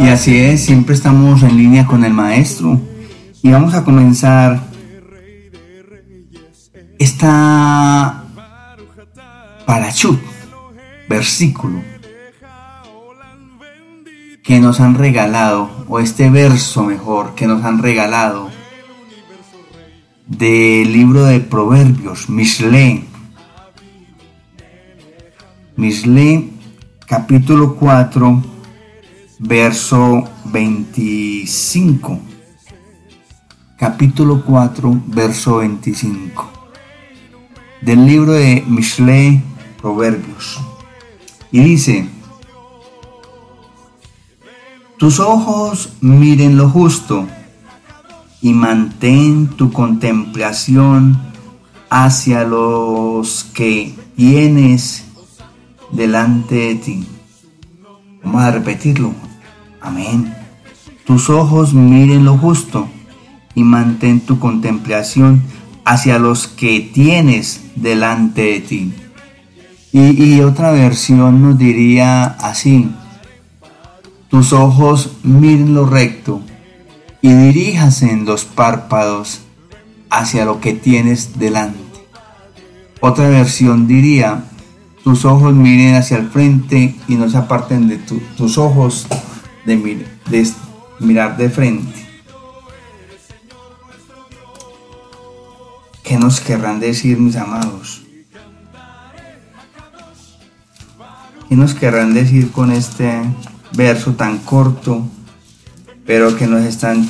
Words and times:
Y 0.00 0.08
así 0.08 0.38
es, 0.38 0.64
siempre 0.64 0.94
estamos 0.94 1.42
en 1.42 1.56
línea 1.56 1.86
con 1.86 2.04
el 2.04 2.12
maestro. 2.12 2.80
Y 3.42 3.50
vamos 3.50 3.74
a 3.74 3.84
comenzar 3.84 4.60
esta 6.98 8.24
parachut, 9.66 10.20
versículo 11.08 11.80
que 14.48 14.60
nos 14.60 14.80
han 14.80 14.94
regalado, 14.94 15.70
o 15.88 16.00
este 16.00 16.30
verso 16.30 16.82
mejor, 16.82 17.34
que 17.34 17.46
nos 17.46 17.62
han 17.66 17.82
regalado 17.82 18.48
del 20.26 20.90
libro 20.90 21.24
de 21.24 21.40
Proverbios, 21.40 22.30
Mishle. 22.30 23.04
Mishle, 25.76 26.48
capítulo 27.04 27.76
4, 27.76 28.42
verso 29.38 30.24
25. 30.46 32.20
Capítulo 33.76 34.42
4, 34.44 35.02
verso 35.06 35.58
25. 35.58 36.50
Del 37.80 38.06
libro 38.06 38.32
de 38.32 38.64
Mishle, 38.66 39.42
Proverbios. 39.80 40.60
Y 41.52 41.60
dice, 41.60 42.08
tus 44.98 45.20
ojos 45.20 45.92
miren 46.00 46.56
lo 46.56 46.68
justo 46.68 47.26
y 48.42 48.52
mantén 48.52 49.46
tu 49.46 49.72
contemplación 49.72 51.16
hacia 51.88 52.44
los 52.44 53.44
que 53.44 53.94
tienes 54.16 55.04
delante 55.92 56.54
de 56.54 56.74
ti. 56.74 57.06
Vamos 58.22 58.42
a 58.42 58.50
repetirlo. 58.50 59.27
Amén. 59.80 60.34
Tus 61.06 61.30
ojos 61.30 61.72
miren 61.72 62.24
lo 62.24 62.36
justo 62.36 62.88
y 63.54 63.62
mantén 63.62 64.20
tu 64.20 64.38
contemplación 64.38 65.42
hacia 65.84 66.18
los 66.18 66.48
que 66.48 66.80
tienes 66.80 67.62
delante 67.76 68.42
de 68.42 68.60
ti. 68.60 68.92
Y, 69.90 70.40
otra 70.42 70.70
versión 70.72 71.42
nos 71.42 71.58
diría 71.58 72.24
así, 72.24 72.90
tus 74.28 74.52
ojos 74.52 75.12
miren 75.22 75.74
lo 75.74 75.86
recto 75.86 76.42
y 77.22 77.32
diríjase 77.32 78.10
en 78.10 78.26
los 78.26 78.44
párpados 78.44 79.40
hacia 80.10 80.44
lo 80.44 80.60
que 80.60 80.74
tienes 80.74 81.38
delante. 81.38 81.80
Otra 83.00 83.28
versión 83.28 83.88
diría, 83.88 84.44
tus 85.02 85.24
ojos 85.24 85.54
miren 85.54 85.94
hacia 85.94 86.18
el 86.18 86.28
frente 86.28 86.94
y 87.08 87.14
no 87.14 87.30
se 87.30 87.38
aparten 87.38 87.88
de 87.88 87.96
tus 87.96 88.58
ojos 88.58 89.06
de, 89.68 90.06
mirar 90.98 91.36
de 91.36 91.50
frente. 91.50 92.06
¿Qué 96.02 96.16
nos 96.18 96.40
querrán 96.40 96.80
decir 96.80 97.18
mis 97.18 97.36
amados? 97.36 98.02
¿Qué 101.48 101.54
nos 101.54 101.74
querrán 101.74 102.14
decir 102.14 102.50
con 102.50 102.72
este 102.72 103.22
verso 103.72 104.14
tan 104.14 104.38
corto, 104.38 105.06
pero 106.06 106.36
que 106.36 106.46
nos 106.46 106.64
están 106.64 107.08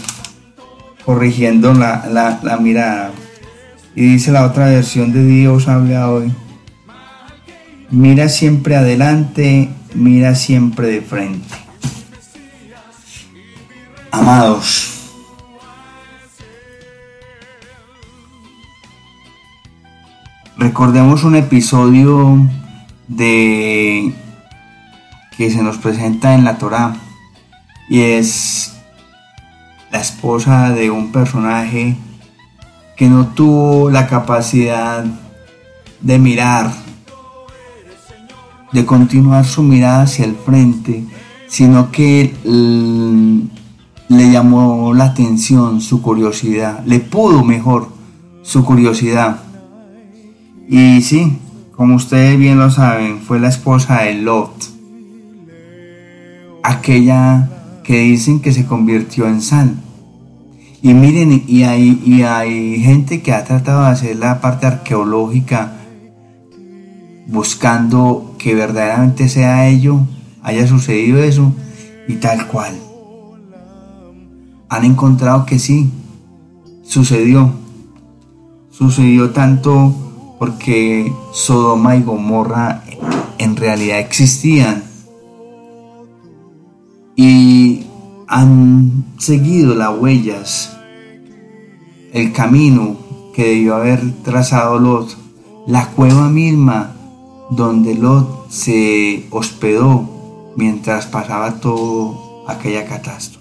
corrigiendo 1.05 1.73
la, 1.75 2.59
mirada. 2.61 3.13
Y 3.95 4.03
dice 4.13 4.31
la 4.33 4.45
otra 4.45 4.67
versión 4.67 5.13
de 5.13 5.25
Dios 5.25 5.69
habla 5.69 6.11
hoy. 6.11 6.33
Mira 7.91 8.29
siempre 8.29 8.77
adelante, 8.77 9.71
mira 9.95 10.35
siempre 10.35 10.89
de 10.89 11.01
frente. 11.01 11.68
Amados, 14.11 15.11
recordemos 20.57 21.25
un 21.25 21.37
episodio 21.37 22.39
de 23.07 24.15
que 25.37 25.51
se 25.51 25.63
nos 25.63 25.77
presenta 25.77 26.35
en 26.35 26.45
la 26.45 26.57
Torá 26.57 26.97
y 27.91 28.01
es 28.01 28.73
la 29.91 30.01
esposa 30.01 30.71
de 30.71 30.91
un 30.91 31.13
personaje 31.13 31.97
que 32.97 33.09
no 33.09 33.29
tuvo 33.29 33.91
la 33.91 34.07
capacidad 34.07 35.05
de 36.01 36.19
mirar, 36.19 36.73
de 38.73 38.87
continuar 38.87 39.45
su 39.45 39.63
mirada 39.63 40.03
hacia 40.03 40.25
el 40.25 40.35
frente, 40.35 41.05
sino 41.47 41.91
que 41.91 42.35
le 44.09 44.31
llamó 44.31 44.95
la 44.95 45.05
atención 45.07 45.81
su 45.81 46.01
curiosidad, 46.03 46.83
le 46.87 47.01
pudo 47.01 47.45
mejor 47.45 47.89
su 48.43 48.65
curiosidad. 48.65 49.41
Y 50.69 51.03
sí, 51.03 51.39
como 51.77 51.97
ustedes 51.97 52.39
bien 52.39 52.59
lo 52.59 52.71
saben, 52.71 53.21
fue 53.21 53.39
la 53.39 53.49
esposa 53.49 54.03
de 54.03 54.15
Lot 54.15 54.79
aquella 56.63 57.49
que 57.85 58.01
dicen 58.01 58.41
que 58.41 58.53
se 58.53 58.67
convirtió 58.67 59.27
en 59.27 59.41
sal. 59.41 59.75
Y 60.83 60.95
miren, 60.95 61.45
y 61.47 61.63
hay, 61.65 62.03
y 62.05 62.23
hay 62.23 62.81
gente 62.81 63.23
que 63.23 63.33
ha 63.33 63.45
tratado 63.45 63.83
de 63.83 63.91
hacer 63.91 64.17
la 64.17 64.41
parte 64.41 64.67
arqueológica 64.67 65.73
buscando 67.27 68.35
que 68.39 68.55
verdaderamente 68.55 69.29
sea 69.29 69.69
ello, 69.69 70.01
haya 70.43 70.67
sucedido 70.67 71.23
eso 71.23 71.53
y 72.07 72.15
tal 72.15 72.47
cual. 72.47 72.88
Han 74.69 74.85
encontrado 74.85 75.47
que 75.47 75.59
sí, 75.59 75.91
sucedió. 76.83 77.51
Sucedió 78.71 79.31
tanto 79.31 79.95
porque 80.39 81.13
Sodoma 81.33 81.97
y 81.97 82.03
Gomorra 82.03 82.85
en 83.39 83.57
realidad 83.57 83.99
existían 83.99 84.85
y 87.17 87.87
han 88.29 89.05
seguido 89.19 89.75
las 89.75 89.99
huellas, 89.99 90.77
el 92.13 92.33
camino 92.33 92.97
que 93.35 93.49
debió 93.49 93.75
haber 93.75 94.23
trazado 94.23 94.79
Lot, 94.79 95.17
la 95.67 95.89
cueva 95.91 96.29
misma 96.29 96.95
donde 97.51 97.95
Lot 97.95 98.51
se 98.51 99.27
hospedó 99.31 100.53
mientras 100.57 101.07
pasaba 101.07 101.55
toda 101.61 102.53
aquella 102.53 102.85
catástrofe. 102.85 103.38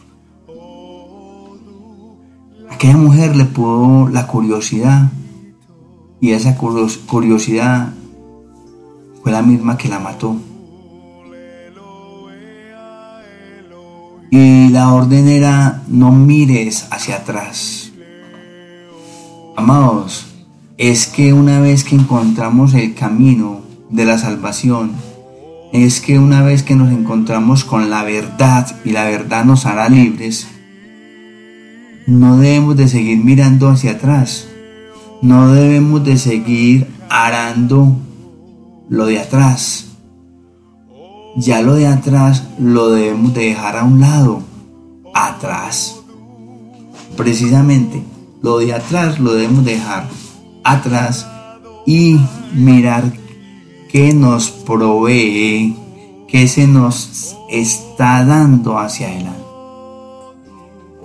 Aquella 2.77 2.97
mujer 2.97 3.35
le 3.35 3.45
pudo 3.45 4.07
la 4.07 4.27
curiosidad 4.27 5.09
y 6.21 6.33
esa 6.33 6.55
curiosidad 6.55 7.91
fue 9.23 9.31
la 9.31 9.41
misma 9.41 9.79
que 9.79 9.89
la 9.89 9.97
mató. 9.97 10.35
Y 14.29 14.69
la 14.69 14.93
orden 14.93 15.27
era, 15.27 15.81
no 15.87 16.11
mires 16.11 16.85
hacia 16.91 17.15
atrás. 17.15 17.93
Amados, 19.55 20.27
es 20.77 21.07
que 21.07 21.33
una 21.33 21.59
vez 21.59 21.83
que 21.83 21.95
encontramos 21.95 22.75
el 22.75 22.93
camino 22.93 23.61
de 23.89 24.05
la 24.05 24.19
salvación, 24.19 24.91
es 25.73 25.99
que 25.99 26.19
una 26.19 26.43
vez 26.43 26.61
que 26.61 26.75
nos 26.75 26.91
encontramos 26.91 27.63
con 27.63 27.89
la 27.89 28.03
verdad 28.03 28.67
y 28.85 28.91
la 28.91 29.05
verdad 29.05 29.45
nos 29.45 29.65
hará 29.65 29.89
libres, 29.89 30.45
no 32.07 32.37
debemos 32.37 32.77
de 32.77 32.87
seguir 32.87 33.21
mirando 33.21 33.67
hacia 33.67 33.91
atrás, 33.91 34.47
no 35.21 35.51
debemos 35.53 36.05
de 36.05 36.17
seguir 36.17 36.87
arando 37.09 37.97
lo 38.89 39.07
de 39.07 39.19
atrás, 39.19 39.87
ya 41.35 41.61
lo 41.61 41.75
de 41.75 41.87
atrás 41.87 42.47
lo 42.57 42.91
debemos 42.91 43.33
de 43.33 43.49
dejar 43.49 43.75
a 43.75 43.83
un 43.83 43.99
lado, 43.99 44.41
atrás. 45.13 45.97
Precisamente, 47.17 48.01
lo 48.41 48.59
de 48.59 48.73
atrás 48.73 49.19
lo 49.19 49.33
debemos 49.33 49.65
dejar 49.65 50.07
atrás 50.63 51.27
y 51.85 52.17
mirar 52.53 53.03
qué 53.91 54.13
nos 54.13 54.49
provee, 54.49 55.75
qué 56.29 56.47
se 56.47 56.67
nos 56.67 57.35
está 57.49 58.23
dando 58.23 58.79
hacia 58.79 59.07
adelante. 59.07 59.46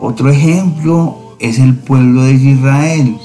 Otro 0.04 0.30
ejemplo 0.30 1.36
es 1.38 1.60
el 1.60 1.76
pueblo 1.76 2.24
de 2.24 2.32
Israel. 2.32 3.18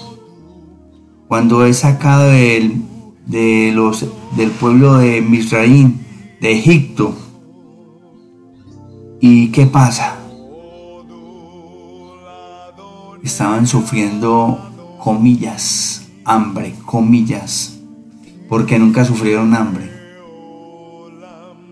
Cuando 1.28 1.66
es 1.66 1.80
sacado 1.80 2.30
de, 2.30 2.72
de 3.26 3.72
los, 3.74 4.06
del 4.36 4.52
pueblo 4.52 5.00
de 5.00 5.24
Misraín 5.24 6.06
de 6.40 6.52
Egipto. 6.52 7.16
¿Y 9.20 9.48
qué 9.48 9.66
pasa? 9.66 10.20
Estaban 13.24 13.66
sufriendo 13.66 14.60
comillas, 15.00 16.08
hambre, 16.26 16.76
comillas, 16.86 17.80
porque 18.48 18.78
nunca 18.78 19.04
sufrieron 19.04 19.56
hambre. 19.56 19.90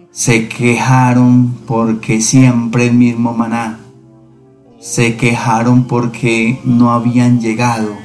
Se 0.10 0.48
quejaron 0.48 1.54
porque 1.68 2.22
siempre 2.22 2.88
el 2.88 2.96
mismo 2.96 3.36
maná. 3.36 3.85
Se 4.86 5.18
quejaron 5.18 5.86
porque 5.86 6.60
no 6.64 6.92
habían 6.92 7.42
llegado 7.42 7.96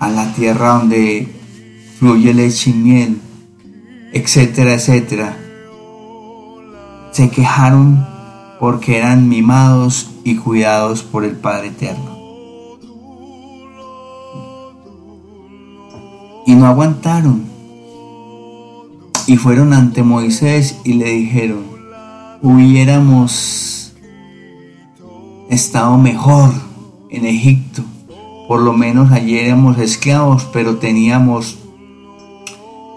a 0.00 0.10
la 0.10 0.32
tierra 0.34 0.78
donde 0.78 1.28
fluye 2.00 2.34
leche 2.34 2.70
y 2.70 2.72
miel, 2.72 3.20
etcétera, 4.12 4.74
etcétera. 4.74 5.36
Se 7.12 7.30
quejaron 7.30 8.04
porque 8.58 8.98
eran 8.98 9.28
mimados 9.28 10.10
y 10.24 10.34
cuidados 10.34 11.04
por 11.04 11.22
el 11.24 11.36
Padre 11.36 11.68
Eterno. 11.68 12.10
Y 16.44 16.56
no 16.56 16.66
aguantaron. 16.66 17.44
Y 19.28 19.36
fueron 19.36 19.72
ante 19.72 20.02
Moisés 20.02 20.80
y 20.82 20.94
le 20.94 21.10
dijeron, 21.10 21.62
hubiéramos 22.42 23.71
estado 25.52 25.98
mejor 25.98 26.50
en 27.10 27.26
Egipto. 27.26 27.82
Por 28.48 28.60
lo 28.60 28.72
menos 28.72 29.12
ayer 29.12 29.46
éramos 29.46 29.78
esclavos, 29.78 30.48
pero 30.52 30.78
teníamos 30.78 31.58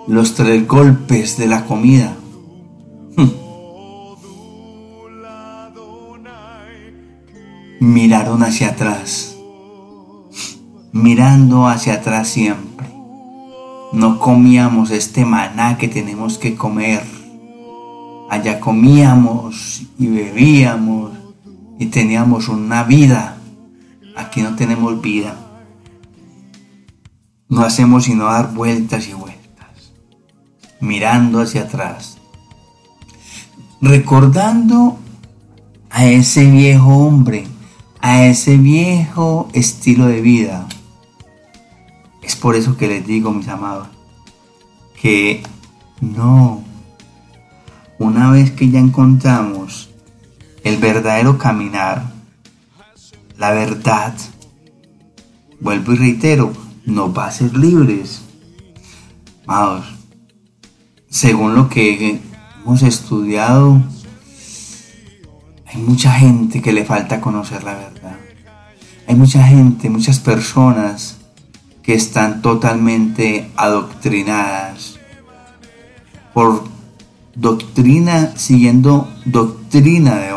los 0.08 0.36
tres 0.36 0.66
golpes 0.68 1.38
de 1.38 1.48
la 1.48 1.66
comida. 1.66 2.16
Hmm. 3.18 3.30
Miraron 7.82 8.42
hacia 8.42 8.70
atrás, 8.70 9.36
mirando 10.94 11.68
hacia 11.68 11.96
atrás 11.96 12.30
siempre. 12.30 12.88
No 13.92 14.20
comíamos 14.20 14.92
este 14.92 15.26
maná 15.26 15.78
que 15.78 15.90
tenemos 15.90 16.38
que 16.38 16.56
comer. 16.56 17.04
Allá 18.30 18.60
comíamos 18.60 19.84
y 20.00 20.08
bebíamos 20.08 21.15
y 21.80 21.88
teníamos 21.88 22.48
una 22.48 22.84
vida. 22.84 23.38
Aquí 24.16 24.42
no 24.42 24.56
tenemos 24.56 25.02
vida. 25.02 25.36
No 27.50 27.62
hacemos 27.62 28.06
sino 28.06 28.26
dar 28.26 28.54
vueltas 28.54 29.08
y 29.08 29.14
vueltas 29.14 29.46
mirando 30.80 31.42
hacia 31.42 31.64
atrás, 31.64 32.18
recordando 33.82 34.98
a 35.90 36.06
ese 36.06 36.50
viejo 36.50 36.90
hombre, 36.90 37.48
a 38.02 38.26
ese 38.26 38.58
viejo 38.58 39.50
estilo 39.54 40.06
de 40.06 40.22
vida. 40.22 40.68
Es 42.22 42.36
por 42.36 42.56
eso 42.56 42.78
que 42.78 42.88
les 42.88 43.06
digo, 43.06 43.32
mis 43.32 43.48
amados, 43.48 43.88
que 45.02 45.44
no, 46.02 46.64
una 48.00 48.32
vez 48.32 48.52
que 48.52 48.70
ya 48.70 48.80
encontramos 48.80 49.85
el 50.66 50.78
verdadero 50.78 51.38
caminar, 51.38 52.12
la 53.38 53.52
verdad, 53.52 54.16
vuelvo 55.60 55.94
y 55.94 55.98
reitero, 55.98 56.52
nos 56.86 57.16
va 57.16 57.28
a 57.28 57.32
ser 57.32 57.56
libres. 57.56 58.24
Amados, 59.46 59.86
según 61.08 61.54
lo 61.54 61.70
que 61.70 62.20
hemos 62.64 62.82
estudiado, 62.82 63.80
hay 65.68 65.82
mucha 65.82 66.12
gente 66.14 66.64
que 66.64 66.74
le 66.74 66.84
falta 66.84 67.22
conocer 67.22 67.64
la 67.64 67.76
verdad. 67.76 68.18
Hay 69.08 69.14
mucha 69.14 69.44
gente, 69.44 69.88
muchas 69.92 70.20
personas 70.20 71.18
que 71.84 71.94
están 71.94 72.42
totalmente 72.42 73.52
adoctrinadas 73.56 75.00
por 76.34 76.64
doctrina, 77.36 78.34
siguiendo 78.36 79.08
doctrina 79.26 80.16
de 80.16 80.34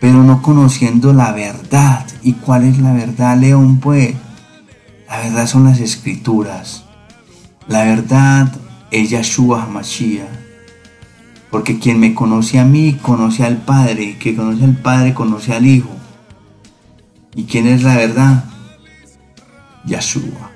pero 0.00 0.22
no 0.22 0.42
conociendo 0.42 1.12
la 1.12 1.32
verdad. 1.32 2.06
¿Y 2.22 2.34
cuál 2.34 2.64
es 2.64 2.78
la 2.78 2.92
verdad, 2.92 3.36
León? 3.36 3.78
Pues 3.78 4.14
la 5.08 5.18
verdad 5.18 5.46
son 5.46 5.64
las 5.64 5.80
escrituras. 5.80 6.84
La 7.66 7.84
verdad 7.84 8.52
es 8.90 9.10
Yahshua 9.10 9.64
Hamashiach. 9.64 10.26
Porque 11.50 11.78
quien 11.78 11.98
me 11.98 12.14
conoce 12.14 12.58
a 12.58 12.64
mí, 12.64 12.98
conoce 13.00 13.44
al 13.44 13.56
Padre. 13.56 14.18
Que 14.18 14.36
conoce 14.36 14.64
al 14.64 14.76
Padre, 14.76 15.14
conoce 15.14 15.54
al 15.54 15.66
Hijo. 15.66 15.90
¿Y 17.34 17.44
quién 17.44 17.66
es 17.66 17.82
la 17.82 17.96
verdad? 17.96 18.44
Yahshua. 19.84 20.50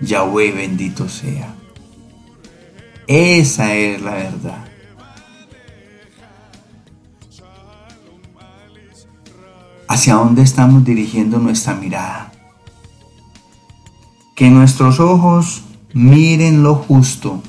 Yahweh 0.00 0.52
bendito 0.52 1.08
sea. 1.08 1.54
Esa 3.06 3.74
es 3.74 4.02
la 4.02 4.12
verdad. 4.12 4.65
¿Hacia 9.88 10.14
dónde 10.14 10.42
estamos 10.42 10.84
dirigiendo 10.84 11.38
nuestra 11.38 11.74
mirada? 11.74 12.32
Que 14.34 14.50
nuestros 14.50 15.00
ojos 15.00 15.62
miren 15.94 16.62
lo 16.62 16.74
justo 16.74 17.42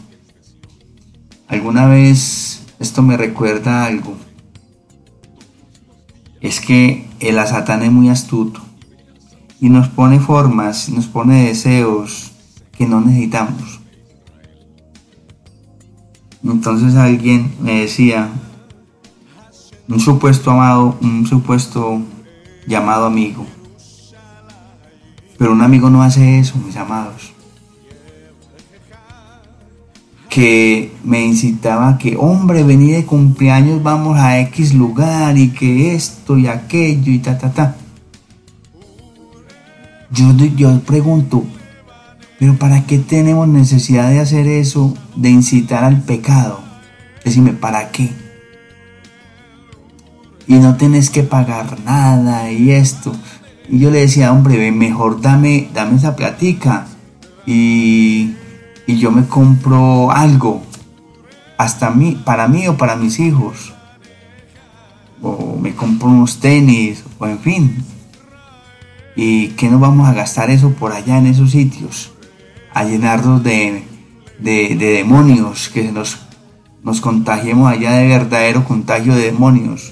Alguna 1.48 1.88
vez 1.88 2.62
esto 2.78 3.02
me 3.02 3.16
recuerda 3.16 3.86
algo. 3.86 4.16
Es 6.42 6.60
que 6.60 7.08
el 7.22 7.36
Satán 7.48 7.84
es 7.84 7.92
muy 7.92 8.10
astuto 8.10 8.60
y 9.62 9.70
nos 9.70 9.88
pone 9.88 10.20
formas, 10.20 10.90
nos 10.90 11.08
pone 11.08 11.46
deseos 11.46 12.34
que 12.78 12.86
no 12.86 13.00
necesitamos. 13.00 13.80
Entonces 16.44 16.96
alguien 16.96 17.56
me 17.62 17.82
decía, 17.82 18.30
un 19.88 20.00
supuesto 20.02 20.52
amado, 20.52 20.98
un 21.02 21.26
supuesto 21.26 22.02
llamado 22.68 23.08
amigo. 23.08 23.46
Pero 25.40 25.54
un 25.54 25.62
amigo 25.62 25.90
no 25.90 26.04
hace 26.04 26.40
eso, 26.40 26.58
mis 26.58 26.76
amados 26.76 27.34
que 30.38 30.94
me 31.04 31.26
incitaba 31.26 31.98
que, 31.98 32.16
hombre, 32.16 32.62
vení 32.62 32.92
de 32.92 33.06
cumpleaños, 33.06 33.82
vamos 33.82 34.20
a 34.20 34.40
X 34.42 34.76
lugar 34.76 35.36
y 35.36 35.50
que 35.50 35.96
esto 35.96 36.38
y 36.38 36.46
aquello 36.46 37.12
y 37.12 37.18
ta, 37.18 37.40
ta, 37.40 37.52
ta. 37.52 37.76
Yo, 40.12 40.32
yo 40.56 40.80
pregunto, 40.82 41.44
pero 42.38 42.54
¿para 42.54 42.86
qué 42.86 43.00
tenemos 43.00 43.48
necesidad 43.48 44.12
de 44.12 44.20
hacer 44.20 44.46
eso, 44.46 44.94
de 45.16 45.32
incitar 45.32 45.84
al 45.84 46.04
pecado? 46.04 46.60
Decime, 47.26 47.54
¿para 47.54 47.90
qué? 47.90 48.12
Y 50.48 50.56
no 50.56 50.76
tenés 50.78 51.10
que 51.10 51.24
pagar 51.24 51.80
nada 51.82 52.52
y 52.52 52.72
esto. 52.72 53.14
Y 53.70 53.80
yo 53.80 53.92
le 53.92 54.00
decía, 54.00 54.32
hombre, 54.32 54.72
mejor 54.72 55.22
dame, 55.22 55.70
dame 55.74 55.98
esa 55.98 56.16
platica. 56.16 56.88
Y 57.46 58.36
y 58.88 58.98
yo 58.98 59.12
me 59.12 59.28
compro 59.28 60.12
algo, 60.12 60.64
hasta 61.58 61.92
mí, 61.92 62.20
para 62.24 62.48
mí 62.48 62.70
o 62.70 62.78
para 62.78 62.96
mis 62.96 63.20
hijos, 63.20 63.74
o 65.22 65.58
me 65.62 65.76
compro 65.76 66.08
unos 66.08 66.40
tenis, 66.40 67.04
o 67.20 67.28
en 67.28 67.40
fin. 67.40 67.86
¿Y 69.18 69.50
qué 69.50 69.70
nos 69.70 69.82
vamos 69.82 70.08
a 70.08 70.14
gastar 70.14 70.50
eso 70.50 70.72
por 70.72 70.94
allá 70.94 71.18
en 71.18 71.28
esos 71.28 71.52
sitios? 71.52 72.14
A 72.74 72.86
llenarnos 72.86 73.44
de, 73.44 73.84
de, 74.40 74.76
demonios, 74.78 75.68
que 75.68 75.92
nos, 75.92 76.20
nos 76.82 77.02
contagiemos 77.02 77.70
allá 77.70 77.92
de 77.96 78.08
verdadero 78.08 78.64
contagio 78.64 79.16
de 79.16 79.24
demonios. 79.24 79.92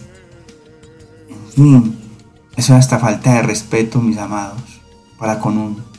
Eso 1.58 1.92
es 2.56 2.70
hasta 2.72 3.00
falta 3.00 3.34
de 3.34 3.42
respeto, 3.44 4.02
mis 4.02 4.18
amados, 4.18 4.62
para 5.18 5.40
con 5.40 5.58
uno 5.58 5.96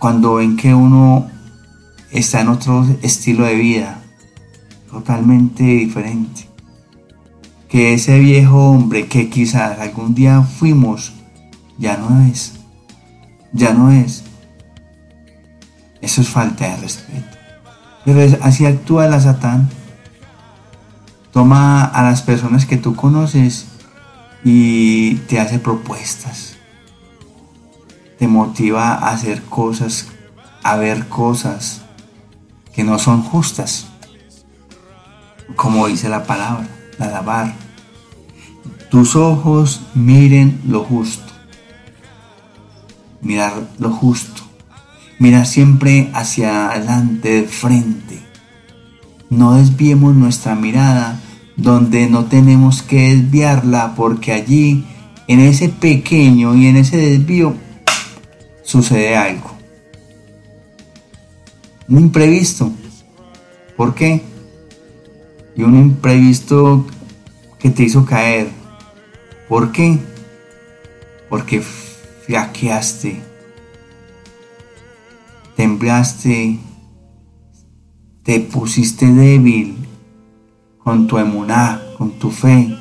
cuando 0.00 0.36
ven 0.36 0.56
que 0.56 0.74
uno 0.74 1.30
está 2.10 2.40
en 2.40 2.48
otro 2.48 2.86
estilo 3.02 3.44
de 3.44 3.54
vida, 3.54 4.02
totalmente 4.90 5.62
diferente. 5.62 6.48
Que 7.68 7.92
ese 7.92 8.18
viejo 8.18 8.70
hombre 8.70 9.06
que 9.06 9.28
quizás 9.28 9.78
algún 9.78 10.14
día 10.14 10.40
fuimos, 10.40 11.12
ya 11.78 11.98
no 11.98 12.26
es. 12.26 12.54
Ya 13.52 13.74
no 13.74 13.92
es. 13.92 14.24
Eso 16.00 16.22
es 16.22 16.28
falta 16.28 16.66
de 16.66 16.76
respeto. 16.78 17.36
Pero 18.06 18.38
así 18.42 18.64
actúa 18.64 19.06
la 19.06 19.20
Satán. 19.20 19.68
Toma 21.32 21.84
a 21.84 22.02
las 22.02 22.22
personas 22.22 22.66
que 22.66 22.76
tú 22.76 22.96
conoces 22.96 23.66
y 24.44 25.14
te 25.28 25.38
hace 25.38 25.58
propuestas 25.58 26.56
te 28.20 28.28
motiva 28.28 28.92
a 28.92 29.12
hacer 29.12 29.42
cosas, 29.44 30.08
a 30.62 30.76
ver 30.76 31.08
cosas 31.08 31.80
que 32.74 32.84
no 32.84 32.98
son 32.98 33.22
justas. 33.22 33.86
Como 35.56 35.86
dice 35.86 36.10
la 36.10 36.24
palabra, 36.24 36.68
la 36.98 37.06
lavar. 37.08 37.54
Tus 38.90 39.16
ojos 39.16 39.80
miren 39.94 40.60
lo 40.66 40.84
justo. 40.84 41.32
Mirar 43.22 43.54
lo 43.78 43.88
justo. 43.90 44.42
Mirar 45.18 45.46
siempre 45.46 46.10
hacia 46.12 46.72
adelante, 46.72 47.40
de 47.40 47.48
frente. 47.48 48.22
No 49.30 49.54
desviemos 49.54 50.14
nuestra 50.14 50.54
mirada 50.54 51.20
donde 51.56 52.08
no 52.08 52.24
tenemos 52.24 52.82
que 52.82 53.14
desviarla 53.14 53.94
porque 53.94 54.32
allí, 54.32 54.84
en 55.28 55.40
ese 55.40 55.68
pequeño 55.68 56.54
y 56.56 56.66
en 56.66 56.76
ese 56.76 56.96
desvío, 56.96 57.54
sucede 58.62 59.16
algo. 59.16 59.52
Un 61.88 61.98
imprevisto. 61.98 62.72
¿Por 63.76 63.94
qué? 63.94 64.22
Y 65.56 65.62
un 65.62 65.76
imprevisto 65.76 66.86
que 67.58 67.70
te 67.70 67.84
hizo 67.84 68.04
caer. 68.04 68.48
¿Por 69.48 69.72
qué? 69.72 69.98
Porque 71.28 71.60
flaqueaste, 71.60 73.20
temblaste, 75.56 76.58
te 78.30 78.38
pusiste 78.38 79.06
débil 79.06 79.74
con 80.78 81.08
tu 81.08 81.18
emuná, 81.18 81.82
con 81.98 82.12
tu 82.12 82.30
fe, 82.30 82.72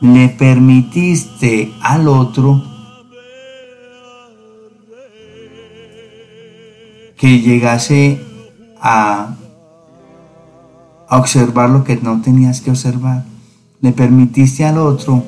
le 0.00 0.28
permitiste 0.28 1.72
al 1.82 2.06
otro 2.06 2.62
que 7.16 7.40
llegase 7.40 8.24
a, 8.80 9.34
a 11.08 11.18
observar 11.18 11.70
lo 11.70 11.82
que 11.82 11.96
no 11.96 12.22
tenías 12.22 12.60
que 12.60 12.70
observar. 12.70 13.24
Le 13.80 13.90
permitiste 13.90 14.64
al 14.64 14.78
otro 14.78 15.24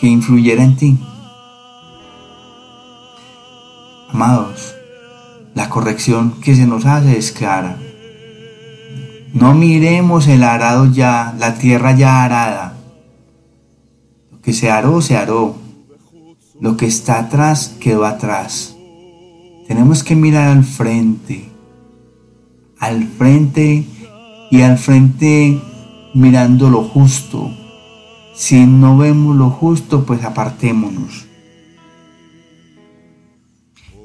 que 0.00 0.06
influyera 0.06 0.64
en 0.64 0.76
ti. 0.76 0.98
Amados, 4.08 4.79
la 5.54 5.68
corrección 5.68 6.40
que 6.40 6.54
se 6.54 6.66
nos 6.66 6.86
hace 6.86 7.18
es 7.18 7.32
clara. 7.32 7.76
No 9.32 9.54
miremos 9.54 10.26
el 10.26 10.42
arado 10.42 10.86
ya, 10.86 11.34
la 11.38 11.54
tierra 11.54 11.94
ya 11.94 12.24
arada. 12.24 12.76
Lo 14.30 14.40
que 14.40 14.52
se 14.52 14.70
aró, 14.70 15.00
se 15.00 15.16
aró. 15.16 15.56
Lo 16.60 16.76
que 16.76 16.86
está 16.86 17.18
atrás, 17.18 17.76
quedó 17.80 18.04
atrás. 18.04 18.76
Tenemos 19.66 20.02
que 20.02 20.16
mirar 20.16 20.48
al 20.48 20.64
frente. 20.64 21.48
Al 22.78 23.06
frente 23.06 23.86
y 24.50 24.62
al 24.62 24.78
frente 24.78 25.60
mirando 26.14 26.70
lo 26.70 26.82
justo. 26.82 27.50
Si 28.34 28.66
no 28.66 28.96
vemos 28.96 29.36
lo 29.36 29.50
justo, 29.50 30.04
pues 30.04 30.24
apartémonos. 30.24 31.26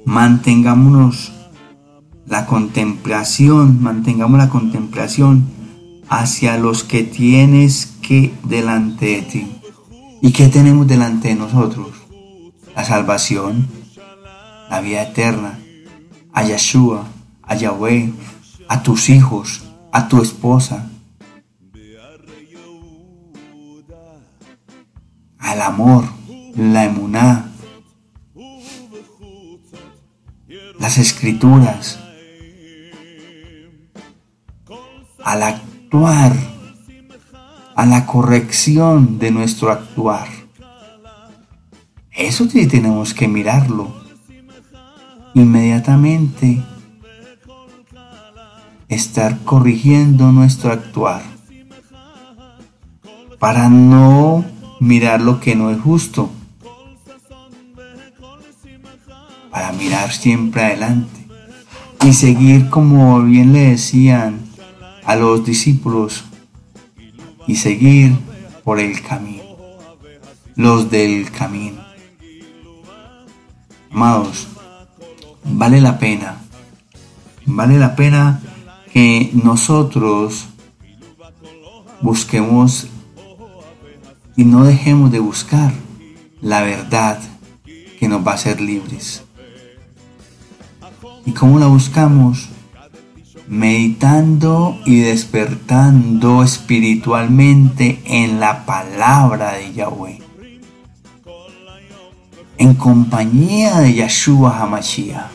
Mantengámonos 0.05 1.34
la 2.27 2.45
contemplación, 2.45 3.81
mantengamos 3.81 4.37
la 4.37 4.49
contemplación 4.49 5.45
hacia 6.09 6.57
los 6.57 6.83
que 6.83 7.03
tienes 7.03 7.93
que 8.01 8.33
delante 8.43 9.05
de 9.05 9.21
ti. 9.21 9.51
¿Y 10.21 10.31
qué 10.31 10.47
tenemos 10.47 10.87
delante 10.87 11.29
de 11.29 11.35
nosotros? 11.35 11.89
La 12.75 12.83
salvación, 12.83 13.67
la 14.69 14.81
vida 14.81 15.03
eterna, 15.03 15.59
a 16.33 16.43
Yeshua, 16.43 17.05
a 17.43 17.55
Yahweh, 17.55 18.11
a 18.67 18.83
tus 18.83 19.09
hijos, 19.09 19.63
a 19.91 20.07
tu 20.07 20.21
esposa, 20.21 20.89
al 25.37 25.61
amor, 25.61 26.05
la 26.55 26.85
emuná, 26.85 27.51
las 30.79 30.97
escrituras, 30.97 31.99
al 35.25 35.41
actuar, 35.41 36.33
a 37.75 37.85
la 37.87 38.05
corrección 38.05 39.17
de 39.17 39.31
nuestro 39.31 39.71
actuar. 39.71 40.27
Eso 42.11 42.47
sí 42.47 42.67
tenemos 42.67 43.13
que 43.15 43.27
mirarlo. 43.27 43.93
Inmediatamente 45.33 46.63
estar 48.87 49.39
corrigiendo 49.39 50.31
nuestro 50.31 50.71
actuar 50.71 51.23
para 53.39 53.67
no 53.67 54.45
mirar 54.79 55.21
lo 55.21 55.39
que 55.39 55.55
no 55.55 55.71
es 55.71 55.81
justo, 55.81 56.29
para 59.49 59.71
mirar 59.73 60.13
siempre 60.13 60.63
adelante 60.63 61.27
y 62.05 62.13
seguir 62.13 62.69
como 62.69 63.23
bien 63.23 63.53
le 63.53 63.71
decían 63.71 64.44
a 65.05 65.15
los 65.15 65.45
discípulos 65.45 66.25
y 67.47 67.55
seguir 67.55 68.17
por 68.63 68.79
el 68.79 69.01
camino, 69.01 69.43
los 70.55 70.89
del 70.89 71.31
camino. 71.31 71.83
Amados, 73.91 74.47
vale 75.43 75.79
la 75.79 75.99
pena, 75.99 76.37
vale 77.45 77.77
la 77.77 77.95
pena 77.95 78.41
que 78.91 79.29
nosotros 79.33 80.47
busquemos 82.01 82.87
y 84.35 84.43
no 84.43 84.65
dejemos 84.65 85.11
de 85.11 85.19
buscar 85.19 85.73
la 86.41 86.61
verdad 86.61 87.19
que 87.99 88.07
nos 88.07 88.25
va 88.25 88.31
a 88.31 88.35
hacer 88.35 88.59
libres. 88.59 89.23
¿Y 91.25 91.31
cómo 91.31 91.57
la 91.57 91.67
buscamos? 91.67 92.49
Meditando 93.47 94.79
y 94.85 95.01
despertando 95.01 96.43
espiritualmente 96.43 98.01
en 98.05 98.39
la 98.39 98.65
palabra 98.65 99.53
de 99.53 99.73
Yahweh, 99.73 100.19
en 102.57 102.73
compañía 102.73 103.79
de 103.79 103.93
Yahshua 103.93 104.61
Hamashiach, 104.61 105.29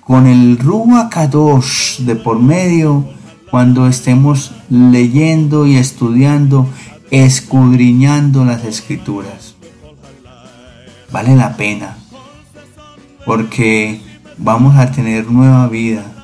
con 0.00 0.26
el 0.26 0.58
Ruach 0.58 1.10
Kadosh 1.10 1.98
de 1.98 2.14
por 2.14 2.40
medio, 2.40 3.04
cuando 3.50 3.86
estemos 3.86 4.52
leyendo 4.68 5.66
y 5.66 5.76
estudiando, 5.76 6.68
escudriñando 7.10 8.44
las 8.44 8.64
escrituras. 8.64 9.54
Vale 11.10 11.34
la 11.34 11.56
pena, 11.56 11.96
porque 13.24 14.00
vamos 14.36 14.76
a 14.76 14.92
tener 14.92 15.30
nueva 15.30 15.66
vida 15.68 16.17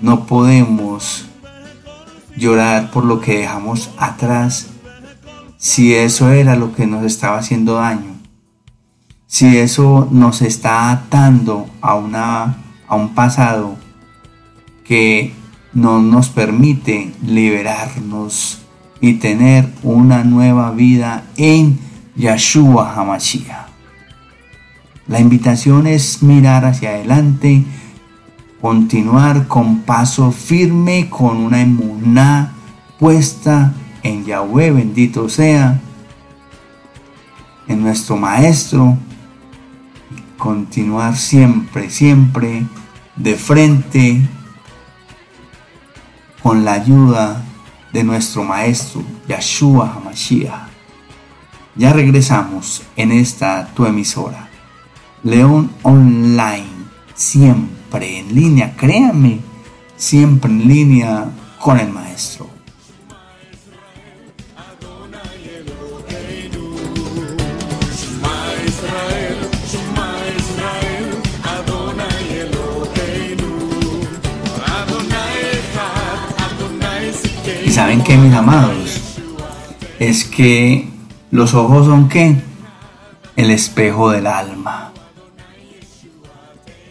no 0.00 0.26
podemos 0.26 1.26
llorar 2.36 2.90
por 2.90 3.04
lo 3.04 3.20
que 3.20 3.38
dejamos 3.38 3.90
atrás 3.98 4.68
si 5.56 5.94
eso 5.94 6.30
era 6.30 6.54
lo 6.56 6.74
que 6.74 6.86
nos 6.86 7.04
estaba 7.04 7.38
haciendo 7.38 7.74
daño. 7.74 8.16
Si 9.26 9.58
eso 9.58 10.08
nos 10.10 10.40
está 10.40 10.90
atando 10.90 11.68
a, 11.80 11.94
una, 11.96 12.56
a 12.86 12.94
un 12.94 13.14
pasado 13.14 13.76
que 14.84 15.34
no 15.74 16.00
nos 16.00 16.28
permite 16.28 17.12
liberarnos 17.22 18.58
y 19.00 19.14
tener 19.14 19.68
una 19.82 20.24
nueva 20.24 20.70
vida 20.70 21.24
en 21.36 21.78
Yahshua 22.16 22.94
Hamashiach. 22.94 23.68
La 25.08 25.20
invitación 25.20 25.86
es 25.86 26.22
mirar 26.22 26.64
hacia 26.64 26.90
adelante 26.90 27.64
continuar 28.60 29.46
con 29.46 29.80
paso 29.80 30.32
firme, 30.32 31.08
con 31.08 31.36
una 31.36 31.60
emuná 31.60 32.52
puesta 32.98 33.72
en 34.02 34.24
Yahweh, 34.24 34.72
bendito 34.72 35.28
sea, 35.28 35.80
en 37.68 37.82
nuestro 37.82 38.16
Maestro, 38.16 38.96
continuar 40.36 41.16
siempre, 41.16 41.90
siempre 41.90 42.66
de 43.16 43.34
frente 43.34 44.28
con 46.42 46.64
la 46.64 46.72
ayuda 46.72 47.44
de 47.92 48.04
nuestro 48.04 48.44
Maestro, 48.44 49.02
Yahshua 49.28 49.92
HaMashiach. 49.94 50.68
Ya 51.76 51.92
regresamos 51.92 52.82
en 52.96 53.12
esta 53.12 53.68
tu 53.74 53.86
emisora, 53.86 54.48
León 55.22 55.70
Online, 55.82 56.66
siempre 57.14 57.77
siempre 57.88 58.18
en 58.18 58.34
línea, 58.34 58.74
créanme, 58.76 59.40
siempre 59.96 60.50
en 60.50 60.68
línea 60.68 61.24
con 61.58 61.80
el 61.80 61.90
maestro. 61.90 62.46
Y 77.64 77.70
saben 77.70 78.02
que 78.02 78.16
mis 78.16 78.34
amados, 78.34 79.00
es 79.98 80.24
que 80.24 80.88
los 81.30 81.54
ojos 81.54 81.86
son 81.86 82.08
qué? 82.08 82.36
El 83.36 83.50
espejo 83.50 84.10
del 84.10 84.26
alma 84.26 84.87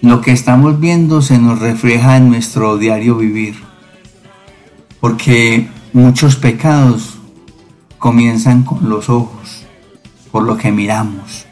lo 0.08 0.22
que 0.22 0.32
estamos 0.32 0.80
viendo 0.80 1.22
se 1.22 1.38
nos 1.38 1.60
refleja 1.60 2.16
en 2.16 2.30
nuestro 2.30 2.78
diario 2.78 3.18
vivir. 3.18 3.56
Porque 5.02 5.70
muchos 5.92 6.38
pecados 6.38 7.18
comienzan 7.98 8.64
con 8.64 8.88
los 8.88 9.10
ojos, 9.10 9.66
por 10.32 10.44
lo 10.44 10.58
que 10.58 10.72
miramos. 10.72 11.46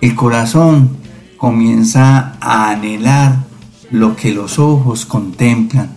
El 0.00 0.14
corazón 0.14 0.98
comienza 1.38 2.36
a 2.40 2.70
anhelar 2.70 3.44
lo 3.90 4.14
que 4.14 4.32
los 4.32 4.58
ojos 4.58 5.06
contemplan. 5.06 5.94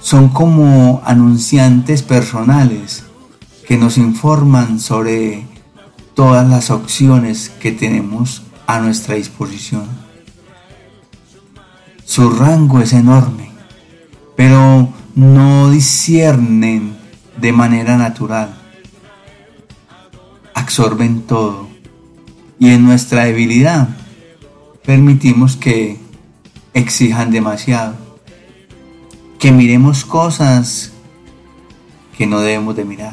Son 0.00 0.28
como 0.28 1.02
anunciantes 1.04 2.02
personales 2.02 3.04
que 3.66 3.76
nos 3.76 3.96
informan 3.96 4.80
sobre 4.80 5.46
todas 6.14 6.48
las 6.48 6.70
opciones 6.70 7.48
que 7.48 7.70
tenemos 7.70 8.42
a 8.66 8.80
nuestra 8.80 9.14
disposición. 9.14 10.07
Su 12.08 12.30
rango 12.30 12.80
es 12.80 12.94
enorme, 12.94 13.50
pero 14.34 14.88
no 15.14 15.70
disciernen 15.70 16.96
de 17.38 17.52
manera 17.52 17.98
natural. 17.98 18.56
Absorben 20.54 21.20
todo 21.26 21.68
y 22.58 22.70
en 22.70 22.86
nuestra 22.86 23.24
debilidad 23.26 23.90
permitimos 24.86 25.56
que 25.56 25.98
exijan 26.72 27.30
demasiado, 27.30 27.94
que 29.38 29.52
miremos 29.52 30.06
cosas 30.06 30.92
que 32.16 32.26
no 32.26 32.40
debemos 32.40 32.74
de 32.74 32.86
mirar. 32.86 33.12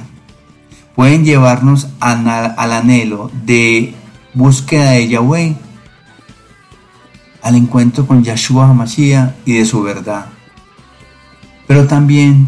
Pueden 0.96 1.25
llevarnos 1.25 1.90
al 2.00 2.72
anhelo 2.72 3.30
de 3.44 3.94
búsqueda 4.34 4.92
de 4.92 5.10
Yahweh, 5.10 5.58
al 7.46 7.54
encuentro 7.54 8.08
con 8.08 8.24
Yahshua 8.24 8.70
HaMashiach 8.70 9.36
y 9.46 9.60
de 9.60 9.66
su 9.66 9.84
verdad. 9.84 10.25
Pero 11.68 11.86
también 11.86 12.48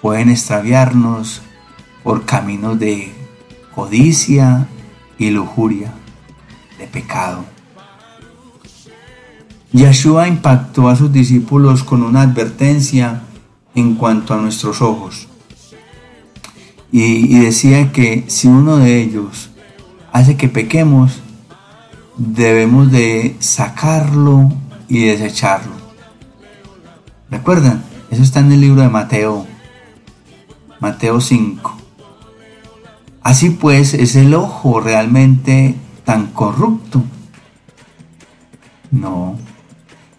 pueden 0.00 0.30
extraviarnos 0.30 1.42
por 2.04 2.24
caminos 2.24 2.78
de 2.78 3.12
codicia 3.74 4.68
y 5.18 5.30
lujuria, 5.30 5.92
de 6.78 6.86
pecado. 6.86 7.44
Yahshua 9.72 10.28
impactó 10.28 10.88
a 10.88 10.94
sus 10.94 11.12
discípulos 11.12 11.82
con 11.82 12.04
una 12.04 12.22
advertencia 12.22 13.22
en 13.74 13.96
cuanto 13.96 14.34
a 14.34 14.36
nuestros 14.36 14.80
ojos. 14.80 15.26
Y, 16.92 17.02
y, 17.36 17.40
decía 17.40 17.90
que 17.90 18.24
si 18.28 18.46
uno 18.46 18.76
de 18.76 19.02
ellos 19.02 19.50
hace 20.12 20.36
que 20.36 20.48
pequemos, 20.48 21.22
debemos 22.18 22.90
de 22.90 23.36
sacarlo 23.38 24.52
y 24.88 25.04
desecharlo. 25.04 25.72
¿Recuerdan? 27.30 27.82
Eso 28.10 28.22
está 28.22 28.40
en 28.40 28.52
el 28.52 28.60
libro 28.60 28.82
de 28.82 28.88
Mateo, 28.88 29.46
Mateo 30.80 31.20
5. 31.20 31.76
Así 33.22 33.50
pues, 33.50 33.94
¿es 33.94 34.16
el 34.16 34.34
ojo 34.34 34.80
realmente 34.80 35.76
tan 36.04 36.28
corrupto? 36.28 37.02
No, 38.90 39.36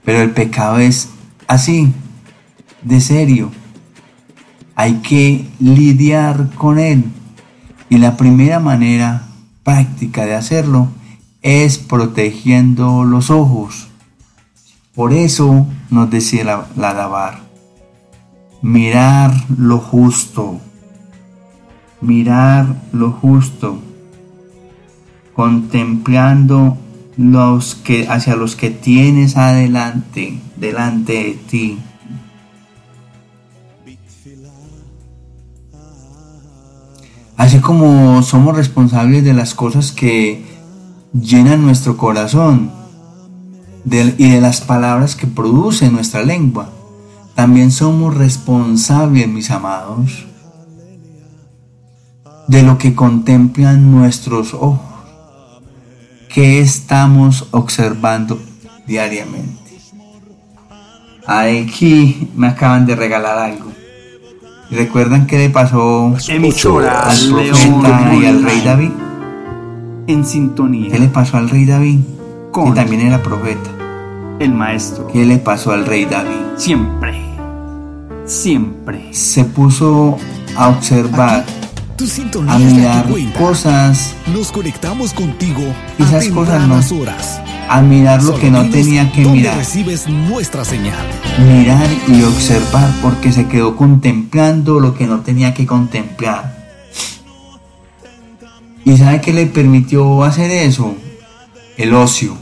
pero 0.05 0.21
el 0.21 0.31
pecado 0.31 0.79
es 0.79 1.09
así, 1.47 1.91
de 2.83 3.01
serio. 3.01 3.51
Hay 4.75 4.95
que 5.01 5.49
lidiar 5.59 6.51
con 6.55 6.79
él. 6.79 7.03
Y 7.89 7.97
la 7.97 8.15
primera 8.15 8.59
manera 8.59 9.23
práctica 9.63 10.25
de 10.25 10.35
hacerlo 10.35 10.89
es 11.41 11.77
protegiendo 11.77 13.03
los 13.03 13.29
ojos. 13.29 13.88
Por 14.96 15.13
eso 15.13 15.67
nos 15.89 16.10
decía 16.10 16.43
la, 16.43 16.67
la 16.75 16.93
lavar 16.93 17.50
mirar 18.62 19.34
lo 19.58 19.77
justo, 19.77 20.60
mirar 22.02 22.75
lo 22.91 23.12
justo, 23.12 23.80
contemplando 25.34 26.78
los 27.17 27.75
que 27.75 28.08
hacia 28.08 28.36
los 28.36 28.56
que 28.56 28.69
tienes 28.69 29.38
adelante, 29.38 30.39
delante 30.58 31.13
de 31.13 31.34
ti. 31.49 31.80
Así 37.38 37.60
como 37.60 38.21
somos 38.21 38.56
responsables 38.56 39.23
de 39.23 39.34
las 39.34 39.54
cosas 39.54 39.93
que 39.93 40.43
llenan 41.13 41.63
nuestro 41.63 41.98
corazón 41.98 42.72
y 43.86 44.30
de 44.30 44.41
las 44.41 44.62
palabras 44.62 45.15
que 45.15 45.28
produce 45.28 45.89
nuestra 45.89 46.24
lengua 46.24 46.69
también 47.39 47.72
somos 47.72 48.17
responsables, 48.17 49.26
mis 49.30 49.50
amados, 49.50 50.26
de 52.50 52.63
lo 52.63 52.78
que 52.78 52.93
contemplan 52.93 53.91
nuestros 53.93 54.54
ojos, 54.54 54.82
que 56.28 56.60
estamos 56.60 57.48
observando 57.52 58.41
diariamente. 58.86 59.80
Aquí 61.26 62.30
me 62.36 62.48
acaban 62.48 62.86
de 62.86 62.98
regalar 62.98 63.38
algo. 63.38 63.72
¿Recuerdan 64.69 65.26
qué 65.26 65.38
le 65.38 65.50
pasó 65.50 66.08
al 66.08 67.30
profeta 67.32 68.15
y 68.15 68.26
al 68.26 68.43
rey 68.43 68.62
David? 68.65 68.91
En 70.10 70.26
sintonía. 70.26 70.91
¿Qué 70.91 71.00
le 71.00 71.08
pasó 71.08 71.38
al 71.38 71.50
rey 71.50 71.65
David? 71.65 72.00
que 72.54 72.72
también 72.72 73.02
era 73.02 73.24
profeta. 73.24 73.69
El 74.39 74.54
maestro. 74.54 75.08
¿Qué 75.08 75.26
le 75.26 75.38
pasó 75.38 75.72
al 75.72 75.86
rey 75.86 76.06
David? 76.06 76.58
Siempre 76.58 77.30
siempre. 78.30 79.13
Se 79.13 79.43
puso 79.43 80.17
a 80.56 80.69
observar, 80.69 81.43
a 82.48 82.60
mirar 82.60 83.06
cosas. 83.38 84.13
Nos 84.34 84.52
conectamos 84.52 85.13
contigo. 85.13 85.62
Esas 85.98 86.28
cosas 86.30 86.67
no. 86.67 86.80
Horas. 87.02 87.41
A 87.67 87.82
mirar 87.82 88.24
lo 88.24 88.36
que 88.36 88.50
no 88.50 88.67
tenía 88.69 89.12
que 89.12 89.26
mirar. 89.26 89.58
recibes 89.58 90.08
nuestra 90.08 90.63
señal. 90.65 91.06
Mirar 91.38 91.88
y 92.08 92.24
observar 92.24 92.89
porque 93.02 93.32
se 93.32 93.48
quedó 93.48 93.76
contemplando 93.76 94.80
lo 94.80 94.95
que 94.95 95.06
no 95.06 95.19
tenía 95.19 95.54
que 95.54 95.65
contemplar. 95.65 96.59
¿Y 98.89 98.97
sabe 98.97 99.21
qué 99.21 99.34
le 99.34 99.45
permitió 99.45 100.23
hacer 100.23 100.52
eso? 100.52 100.95
El 101.78 101.93
ocio. 101.93 102.36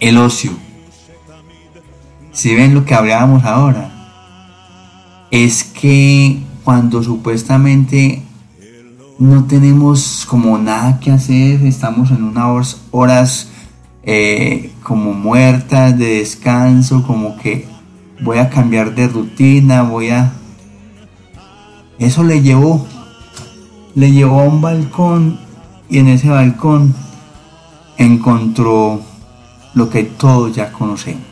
El 0.00 0.18
ocio 0.18 0.52
si 2.36 2.54
ven 2.54 2.74
lo 2.74 2.84
que 2.84 2.94
hablábamos 2.94 3.44
ahora, 3.44 3.90
es 5.30 5.64
que 5.64 6.38
cuando 6.64 7.02
supuestamente 7.02 8.22
no 9.18 9.44
tenemos 9.44 10.26
como 10.28 10.58
nada 10.58 11.00
que 11.00 11.10
hacer, 11.10 11.64
estamos 11.64 12.10
en 12.10 12.24
unas 12.24 12.82
horas 12.90 13.48
eh, 14.02 14.70
como 14.82 15.14
muertas 15.14 15.98
de 15.98 16.18
descanso, 16.18 17.02
como 17.06 17.38
que 17.38 17.66
voy 18.20 18.36
a 18.36 18.50
cambiar 18.50 18.94
de 18.94 19.08
rutina, 19.08 19.80
voy 19.80 20.10
a... 20.10 20.34
Eso 21.98 22.22
le 22.22 22.42
llevó, 22.42 22.86
le 23.96 24.12
llevó 24.12 24.40
a 24.40 24.44
un 24.44 24.60
balcón 24.60 25.40
y 25.88 25.98
en 25.98 26.08
ese 26.08 26.28
balcón 26.28 26.94
encontró 27.96 29.00
lo 29.72 29.88
que 29.88 30.04
todos 30.04 30.54
ya 30.54 30.70
conocemos. 30.70 31.24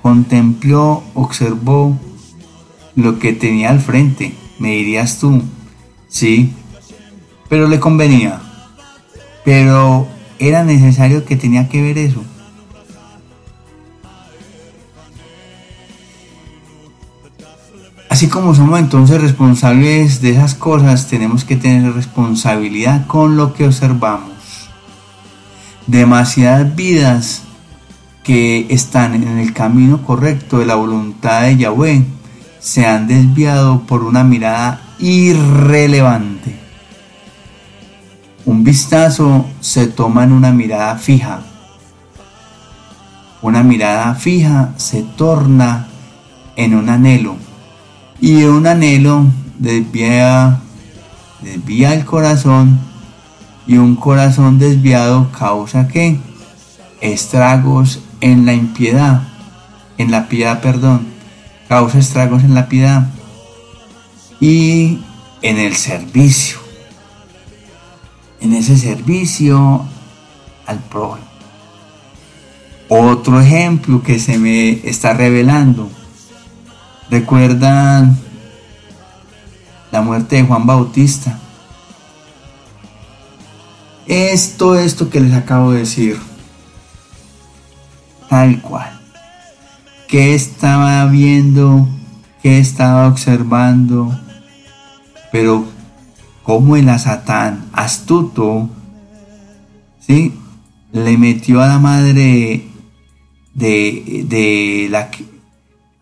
Contempló, 0.00 1.02
observó 1.14 1.98
lo 2.94 3.18
que 3.18 3.32
tenía 3.32 3.70
al 3.70 3.80
frente, 3.80 4.34
me 4.60 4.70
dirías 4.70 5.18
tú, 5.18 5.42
sí, 6.06 6.52
pero 7.48 7.66
le 7.66 7.80
convenía, 7.80 8.40
pero 9.44 10.06
era 10.38 10.62
necesario 10.62 11.24
que 11.24 11.34
tenía 11.34 11.68
que 11.68 11.82
ver 11.82 11.98
eso. 11.98 12.22
Así 18.18 18.26
como 18.26 18.52
somos 18.52 18.80
entonces 18.80 19.20
responsables 19.20 20.20
de 20.20 20.30
esas 20.30 20.56
cosas, 20.56 21.06
tenemos 21.06 21.44
que 21.44 21.54
tener 21.54 21.92
responsabilidad 21.92 23.06
con 23.06 23.36
lo 23.36 23.54
que 23.54 23.64
observamos. 23.64 24.32
Demasiadas 25.86 26.74
vidas 26.74 27.42
que 28.24 28.66
están 28.70 29.14
en 29.14 29.38
el 29.38 29.52
camino 29.52 30.02
correcto 30.02 30.58
de 30.58 30.66
la 30.66 30.74
voluntad 30.74 31.42
de 31.42 31.58
Yahweh 31.58 32.06
se 32.58 32.86
han 32.86 33.06
desviado 33.06 33.82
por 33.82 34.02
una 34.02 34.24
mirada 34.24 34.80
irrelevante. 34.98 36.58
Un 38.46 38.64
vistazo 38.64 39.46
se 39.60 39.86
toma 39.86 40.24
en 40.24 40.32
una 40.32 40.50
mirada 40.50 40.96
fija. 40.96 41.42
Una 43.42 43.62
mirada 43.62 44.12
fija 44.16 44.72
se 44.76 45.04
torna 45.04 45.86
en 46.56 46.74
un 46.74 46.88
anhelo. 46.88 47.47
Y 48.20 48.44
un 48.44 48.66
anhelo 48.66 49.26
desvía, 49.58 50.60
desvía 51.40 51.94
el 51.94 52.04
corazón 52.04 52.80
y 53.66 53.76
un 53.76 53.96
corazón 53.96 54.58
desviado 54.58 55.30
causa 55.30 55.88
que 55.88 56.18
estragos 57.00 58.00
en 58.20 58.46
la 58.46 58.54
impiedad, 58.54 59.22
en 59.98 60.10
la 60.10 60.28
piedad, 60.28 60.60
perdón, 60.60 61.06
causa 61.68 61.98
estragos 61.98 62.42
en 62.42 62.54
la 62.54 62.68
piedad 62.68 63.08
y 64.40 64.98
en 65.42 65.58
el 65.58 65.76
servicio, 65.76 66.58
en 68.40 68.54
ese 68.54 68.76
servicio 68.76 69.84
al 70.66 70.78
prójimo. 70.78 71.28
Otro 72.88 73.38
ejemplo 73.40 74.02
que 74.02 74.18
se 74.18 74.38
me 74.38 74.70
está 74.88 75.12
revelando. 75.12 75.90
¿Recuerdan 77.10 78.18
la 79.90 80.02
muerte 80.02 80.36
de 80.36 80.42
Juan 80.42 80.66
Bautista? 80.66 81.38
Esto, 84.06 84.78
esto 84.78 85.10
que 85.10 85.20
les 85.20 85.34
acabo 85.34 85.72
de 85.72 85.80
decir, 85.80 86.18
tal 88.28 88.60
cual. 88.60 88.98
¿Qué 90.08 90.34
estaba 90.34 91.04
viendo? 91.06 91.86
¿Qué 92.42 92.58
estaba 92.58 93.08
observando? 93.08 94.18
Pero 95.30 95.66
como 96.42 96.76
el 96.76 96.98
Satán, 96.98 97.66
astuto, 97.74 98.70
¿sí? 100.00 100.32
le 100.92 101.18
metió 101.18 101.62
a 101.62 101.68
la 101.68 101.78
madre 101.78 102.64
de, 103.54 104.24
de 104.26 104.88
la... 104.90 105.10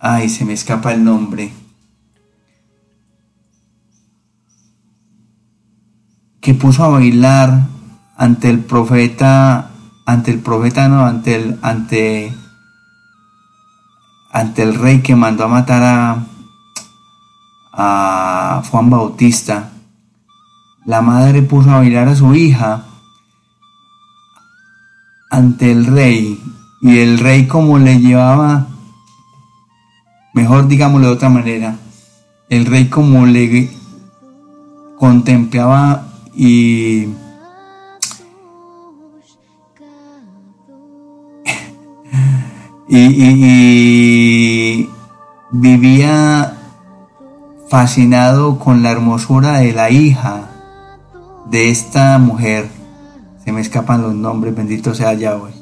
Ay, 0.09 0.29
se 0.29 0.45
me 0.45 0.53
escapa 0.53 0.93
el 0.93 1.03
nombre. 1.03 1.53
Que 6.41 6.55
puso 6.55 6.85
a 6.85 6.89
bailar 6.91 7.67
ante 8.17 8.49
el 8.49 8.61
profeta, 8.61 9.73
ante 10.05 10.31
el 10.31 10.39
profeta, 10.39 10.87
no, 10.87 11.05
ante 11.05 11.35
el, 11.35 11.59
ante, 11.61 12.33
ante 14.31 14.63
el 14.63 14.77
rey 14.77 15.03
que 15.03 15.17
mandó 15.17 15.43
a 15.43 15.49
matar 15.49 15.83
a, 15.83 16.27
a 17.73 18.63
Juan 18.71 18.89
Bautista. 18.89 19.73
La 20.85 21.03
madre 21.03 21.43
puso 21.43 21.69
a 21.73 21.79
bailar 21.79 22.07
a 22.07 22.15
su 22.15 22.33
hija 22.33 22.85
ante 25.33 25.73
el 25.73 25.85
rey 25.85 26.41
y 26.81 26.99
el 26.99 27.19
rey 27.19 27.49
como 27.49 27.81
le 27.81 27.99
llevaba, 27.99 28.69
mejor 30.37 30.69
digámoslo 30.69 31.09
de 31.09 31.15
otra 31.15 31.31
manera, 31.31 31.77
el 32.49 32.67
rey 32.67 32.89
como 32.89 33.27
le 33.27 33.69
contemplaba 34.99 36.07
y 36.37 37.09
y, 42.89 44.89
vivía 45.51 46.57
fascinado 47.69 48.59
con 48.59 48.83
la 48.83 48.91
hermosura 48.91 49.59
de 49.59 49.73
la 49.73 49.91
hija 49.91 50.51
de 51.51 51.71
esta 51.71 52.19
mujer. 52.19 52.69
Se 53.43 53.53
me 53.53 53.63
escapan 53.63 54.03
los 54.03 54.15
nombres, 54.15 54.55
bendito 54.55 54.95
sea 54.95 55.15
Yahweh. 55.15 55.56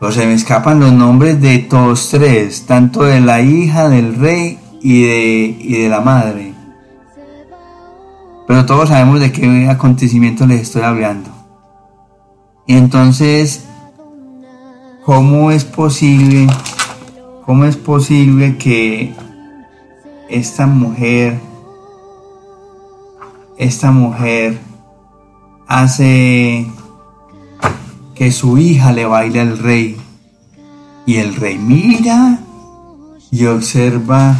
Pero 0.00 0.12
se 0.12 0.26
me 0.26 0.34
escapan 0.34 0.80
los 0.80 0.92
nombres 0.92 1.40
de 1.40 1.58
todos 1.58 2.10
tres, 2.10 2.66
tanto 2.66 3.02
de 3.02 3.20
la 3.20 3.40
hija, 3.40 3.88
del 3.88 4.14
rey 4.14 4.58
y 4.80 5.02
de, 5.02 5.56
y 5.58 5.82
de 5.82 5.88
la 5.88 6.00
madre. 6.00 6.54
Pero 8.46 8.64
todos 8.64 8.88
sabemos 8.88 9.20
de 9.20 9.32
qué 9.32 9.68
acontecimiento 9.68 10.46
les 10.46 10.62
estoy 10.62 10.82
hablando. 10.82 11.30
Y 12.66 12.76
entonces 12.76 13.68
¿Cómo 15.08 15.50
es 15.50 15.64
posible, 15.64 16.46
cómo 17.46 17.64
es 17.64 17.78
posible 17.78 18.58
que 18.58 19.14
esta 20.28 20.66
mujer, 20.66 21.40
esta 23.56 23.90
mujer 23.90 24.58
hace 25.66 26.66
que 28.18 28.32
su 28.32 28.58
hija 28.58 28.92
le 28.92 29.06
baile 29.06 29.40
al 29.40 29.58
rey. 29.58 29.96
Y 31.06 31.16
el 31.16 31.36
rey 31.36 31.58
mira 31.58 32.40
y 33.30 33.46
observa, 33.46 34.36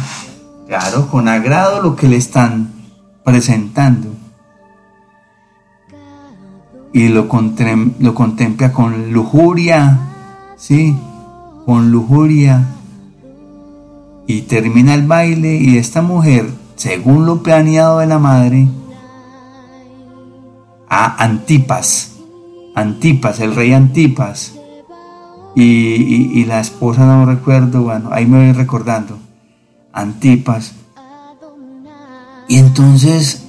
claro, 0.67 1.07
con 1.07 1.27
agrado 1.27 1.81
lo 1.81 1.95
que 1.95 2.07
le 2.07 2.17
están 2.17 2.71
presentando. 3.23 4.09
Y 6.93 7.07
lo, 7.07 7.27
lo 7.99 8.15
contempla 8.15 8.73
con 8.73 9.11
lujuria 9.11 10.05
sí, 10.59 10.95
con 11.65 11.91
lujuria. 11.91 12.67
Y 14.27 14.41
termina 14.43 14.93
el 14.93 15.07
baile 15.07 15.55
y 15.55 15.77
esta 15.77 16.03
mujer, 16.03 16.51
según 16.75 17.25
lo 17.25 17.41
planeado 17.41 17.99
de 17.99 18.05
la 18.05 18.19
madre, 18.19 18.67
a 20.87 21.23
Antipas, 21.23 22.08
Antipas, 22.79 23.39
el 23.39 23.55
rey 23.55 23.73
Antipas, 23.73 24.53
y, 25.55 26.45
la 26.45 26.59
esposa 26.59 27.05
no 27.05 27.25
recuerdo, 27.25 27.81
bueno, 27.81 28.09
ahí 28.11 28.25
me 28.25 28.45
voy 28.45 28.53
recordando, 28.53 29.17
Antipas. 29.91 30.73
Y 32.47 32.57
entonces, 32.57 33.45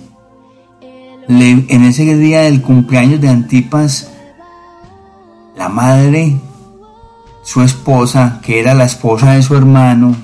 en 1.28 1.84
ese 1.84 2.16
día 2.16 2.42
del 2.42 2.62
cumpleaños 2.62 3.20
de 3.20 3.28
Antipas, 3.28 4.10
la 5.56 5.68
madre 5.68 6.40
su 7.42 7.62
esposa, 7.62 8.40
que 8.42 8.60
era 8.60 8.74
la 8.74 8.84
esposa 8.84 9.32
de 9.32 9.42
su 9.42 9.56
hermano. 9.56 10.14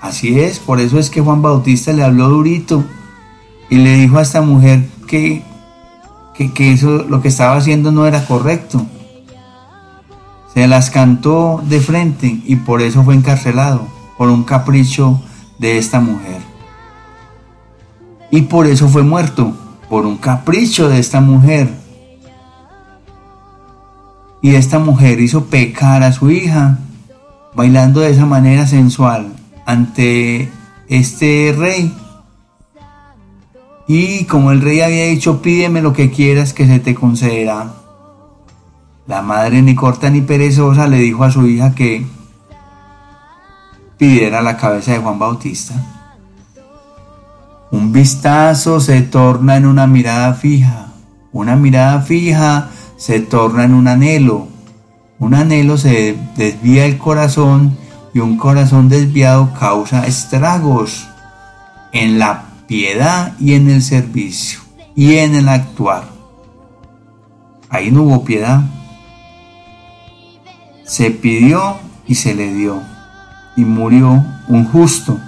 Así 0.00 0.40
es, 0.40 0.58
por 0.58 0.80
eso 0.80 0.98
es 0.98 1.10
que 1.10 1.20
Juan 1.20 1.42
Bautista 1.42 1.92
le 1.92 2.02
habló 2.02 2.28
durito 2.28 2.84
y 3.68 3.76
le 3.76 3.94
dijo 3.94 4.18
a 4.18 4.22
esta 4.22 4.40
mujer 4.40 4.88
que, 5.06 5.42
que, 6.36 6.72
eso 6.72 7.04
lo 7.08 7.20
que 7.22 7.28
estaba 7.28 7.56
haciendo 7.56 7.92
no 7.92 8.06
era 8.06 8.24
correcto. 8.24 8.84
Se 10.54 10.66
las 10.66 10.90
cantó 10.90 11.62
de 11.68 11.80
frente 11.80 12.40
y 12.44 12.56
por 12.56 12.80
eso 12.80 13.02
fue 13.04 13.14
encarcelado, 13.14 13.86
por 14.16 14.28
un 14.28 14.44
capricho 14.44 15.20
de 15.58 15.78
esta 15.78 16.00
mujer. 16.00 16.40
Y 18.30 18.42
por 18.42 18.66
eso 18.66 18.88
fue 18.88 19.02
muerto, 19.02 19.52
por 19.88 20.06
un 20.06 20.16
capricho 20.16 20.88
de 20.88 20.98
esta 20.98 21.20
mujer 21.20 21.86
y 24.46 24.54
esta 24.54 24.78
mujer 24.78 25.20
hizo 25.20 25.46
pecar 25.46 26.04
a 26.04 26.12
su 26.12 26.30
hija, 26.30 26.78
bailando 27.56 28.00
de 28.00 28.10
esa 28.10 28.26
manera 28.26 28.64
sensual 28.64 29.32
ante 29.64 30.52
este 30.88 31.52
rey. 31.58 31.92
Y 33.88 34.24
como 34.24 34.50
el 34.50 34.60
rey 34.60 34.80
había 34.80 35.06
dicho, 35.06 35.40
pídeme 35.40 35.80
lo 35.80 35.92
que 35.92 36.10
quieras 36.10 36.52
que 36.52 36.66
se 36.66 36.80
te 36.80 36.94
concederá. 36.94 37.72
La 39.06 39.22
madre 39.22 39.62
ni 39.62 39.74
corta 39.76 40.10
ni 40.10 40.20
perezosa 40.20 40.88
le 40.88 40.98
dijo 40.98 41.22
a 41.22 41.30
su 41.30 41.46
hija 41.46 41.74
que 41.74 42.04
pidiera 43.96 44.42
la 44.42 44.56
cabeza 44.56 44.92
de 44.92 44.98
Juan 44.98 45.18
Bautista. 45.18 45.74
Un 47.70 47.92
vistazo 47.92 48.80
se 48.80 49.02
torna 49.02 49.56
en 49.56 49.66
una 49.66 49.86
mirada 49.86 50.34
fija, 50.34 50.88
una 51.32 51.54
mirada 51.54 52.00
fija 52.00 52.70
se 52.96 53.20
torna 53.20 53.64
en 53.64 53.74
un 53.74 53.88
anhelo. 53.88 54.48
Un 55.18 55.34
anhelo 55.34 55.78
se 55.78 56.16
desvía 56.36 56.86
el 56.86 56.98
corazón 56.98 57.76
y 58.12 58.18
un 58.18 58.36
corazón 58.36 58.88
desviado 58.88 59.52
causa 59.58 60.06
estragos 60.06 61.08
en 61.92 62.18
la 62.18 62.55
piedad 62.66 63.38
y 63.38 63.54
en 63.54 63.70
el 63.70 63.82
servicio 63.82 64.60
y 64.94 65.16
en 65.16 65.34
el 65.34 65.48
actuar. 65.48 66.04
Ahí 67.68 67.90
no 67.90 68.02
hubo 68.02 68.24
piedad. 68.24 68.62
Se 70.84 71.10
pidió 71.10 71.78
y 72.06 72.14
se 72.14 72.34
le 72.34 72.52
dio. 72.54 72.82
Y 73.56 73.64
murió 73.64 74.24
un 74.48 74.64
justo, 74.66 75.18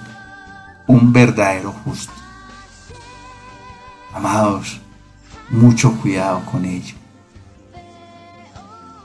un 0.87 1.13
verdadero 1.13 1.75
justo. 1.85 2.13
Amados, 4.15 4.81
mucho 5.51 5.93
cuidado 6.01 6.43
con 6.51 6.65
ello. 6.65 6.95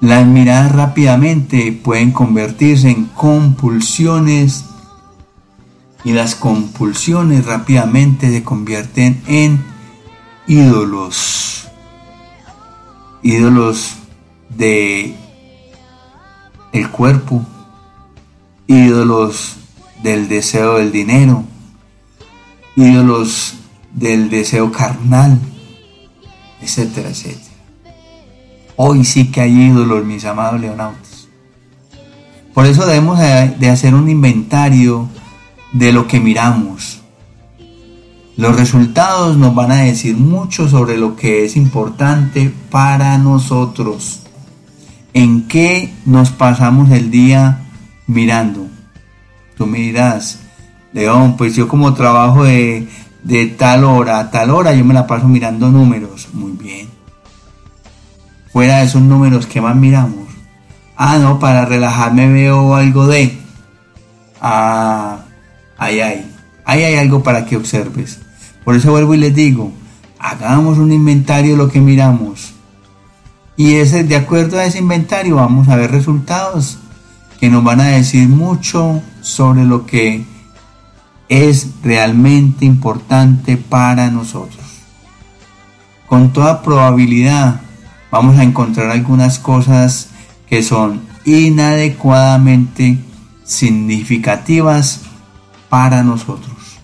Las 0.02 0.26
miradas 0.26 0.72
rápidamente 0.74 1.72
pueden 1.72 2.12
convertirse 2.12 2.90
en 2.90 3.06
compulsiones 3.06 4.66
y 6.04 6.12
las 6.12 6.36
compulsiones 6.36 7.46
rápidamente 7.46 8.30
se 8.30 8.44
convierten 8.44 9.22
en 9.28 9.64
ídolos. 10.48 11.68
Ídolos 13.22 13.96
de 14.50 15.16
el 16.74 16.90
cuerpo, 16.90 17.46
ídolos 18.68 19.56
del 20.02 20.28
deseo 20.28 20.78
del 20.78 20.92
dinero, 20.92 21.46
ídolos 22.76 23.56
del 23.94 24.30
deseo 24.30 24.72
carnal, 24.72 25.40
etcétera, 26.62 27.10
etcétera. 27.10 27.44
Hoy 28.76 29.06
sí 29.06 29.32
que 29.32 29.42
hay 29.42 29.54
ídolos, 29.54 30.04
mis 30.04 30.26
amados 30.26 30.60
leonautas. 30.60 31.28
Por 32.54 32.66
eso 32.66 32.86
debemos 32.86 33.20
de 33.20 33.70
hacer 33.70 33.96
un 33.96 34.10
inventario 34.10 35.08
de 35.74 35.92
lo 35.92 36.08
que 36.08 36.20
miramos. 36.20 37.02
Los 38.38 38.56
resultados 38.56 39.38
nos 39.38 39.54
van 39.54 39.72
a 39.72 39.82
decir 39.82 40.18
mucho 40.18 40.68
sobre 40.68 40.98
lo 40.98 41.16
que 41.16 41.46
es 41.46 41.56
importante 41.56 42.52
para 42.72 43.18
nosotros. 43.18 44.22
¿En 45.14 45.48
qué 45.48 45.94
nos 46.06 46.32
pasamos 46.32 46.90
el 46.90 47.12
día 47.12 47.62
mirando? 48.08 48.68
Tú 49.56 49.68
me 49.68 49.80
dirás, 49.80 50.40
León, 50.94 51.36
pues 51.38 51.56
yo 51.56 51.68
como 51.68 51.94
trabajo 51.94 52.44
de, 52.44 52.88
de 53.24 53.46
tal 53.48 53.84
hora 53.84 54.20
a 54.20 54.32
tal 54.32 54.50
hora, 54.50 54.74
yo 54.74 54.84
me 54.84 54.96
la 54.96 55.06
paso 55.06 55.28
mirando 55.28 55.70
números. 55.70 56.30
Muy 56.34 56.54
bien. 56.54 56.88
Fuera 58.52 58.80
de 58.80 58.86
esos 58.86 59.02
números, 59.02 59.46
¿qué 59.46 59.62
más 59.62 59.76
miramos? 59.76 60.28
Ah, 60.96 61.18
no, 61.18 61.40
para 61.40 61.66
relajarme 61.66 62.28
veo 62.28 62.76
algo 62.76 63.08
de... 63.08 63.38
Ah, 64.42 65.23
ahí 65.84 66.00
hay. 66.02 66.32
Ahí 66.66 66.84
hay 66.84 66.96
algo 66.96 67.24
para 67.24 67.46
que 67.46 67.58
observes. 67.58 68.20
Por 68.64 68.76
eso 68.76 68.92
vuelvo 68.92 69.14
y 69.14 69.18
les 69.18 69.36
digo, 69.36 69.72
hagamos 70.20 70.78
un 70.78 70.92
inventario 70.92 71.52
de 71.52 71.58
lo 71.58 71.70
que 71.70 71.82
miramos. 71.82 72.54
Y 73.58 73.76
ese, 73.76 74.04
de 74.04 74.16
acuerdo 74.16 74.58
a 74.58 74.66
ese 74.66 74.80
inventario 74.80 75.36
vamos 75.36 75.68
a 75.68 75.76
ver 75.76 75.92
resultados 75.92 76.80
que 77.40 77.50
nos 77.50 77.64
van 77.64 77.82
a 77.82 77.88
decir 77.88 78.30
mucho 78.30 79.02
sobre 79.22 79.66
lo 79.66 79.86
que 79.86 80.26
es 81.30 81.68
realmente 81.84 82.66
importante 82.66 83.58
para 83.58 84.10
nosotros. 84.10 84.64
Con 86.08 86.32
toda 86.32 86.62
probabilidad 86.62 87.62
vamos 88.10 88.38
a 88.40 88.44
encontrar 88.44 88.90
algunas 88.90 89.40
cosas 89.40 90.10
que 90.48 90.64
son 90.64 91.02
inadecuadamente 91.26 93.00
significativas 93.44 95.02
para 95.74 96.04
nosotros. 96.04 96.78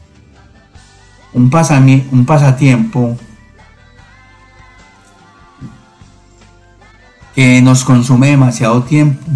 Un, 1.33 1.51
un 2.11 2.25
pasatiempo 2.25 3.15
que 7.35 7.61
nos 7.61 7.83
consume 7.83 8.29
demasiado 8.29 8.81
tiempo, 8.81 9.27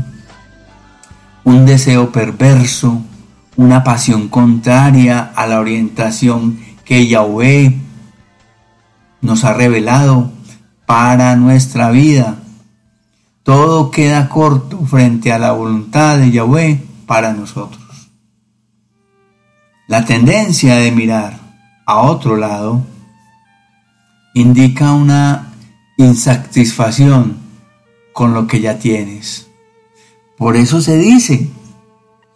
un 1.44 1.68
deseo 1.68 2.12
perverso, 2.12 3.00
una 3.56 3.84
pasión 3.84 4.28
contraria 4.28 5.32
a 5.36 5.46
la 5.46 5.60
orientación 5.60 6.58
que 6.84 7.06
Yahweh 7.06 7.80
nos 9.22 9.44
ha 9.44 9.54
revelado 9.54 10.32
para 10.88 11.36
nuestra 11.36 11.92
vida. 11.92 12.38
Todo 13.44 13.92
queda 13.92 14.30
corto 14.30 14.84
frente 14.84 15.32
a 15.32 15.38
la 15.38 15.52
voluntad 15.52 16.18
de 16.18 16.32
Yahweh 16.32 16.84
para 17.06 17.34
nosotros. 17.34 17.83
La 19.94 20.06
tendencia 20.06 20.78
de 20.78 20.92
mirar 20.92 21.38
a 21.86 22.02
otro 22.02 22.36
lado 22.36 22.82
indica 24.34 24.92
una 24.92 25.54
insatisfacción 25.98 27.38
con 28.12 28.34
lo 28.34 28.48
que 28.48 28.60
ya 28.60 28.80
tienes. 28.80 29.50
Por 30.36 30.56
eso 30.56 30.82
se 30.82 30.98
dice 30.98 31.48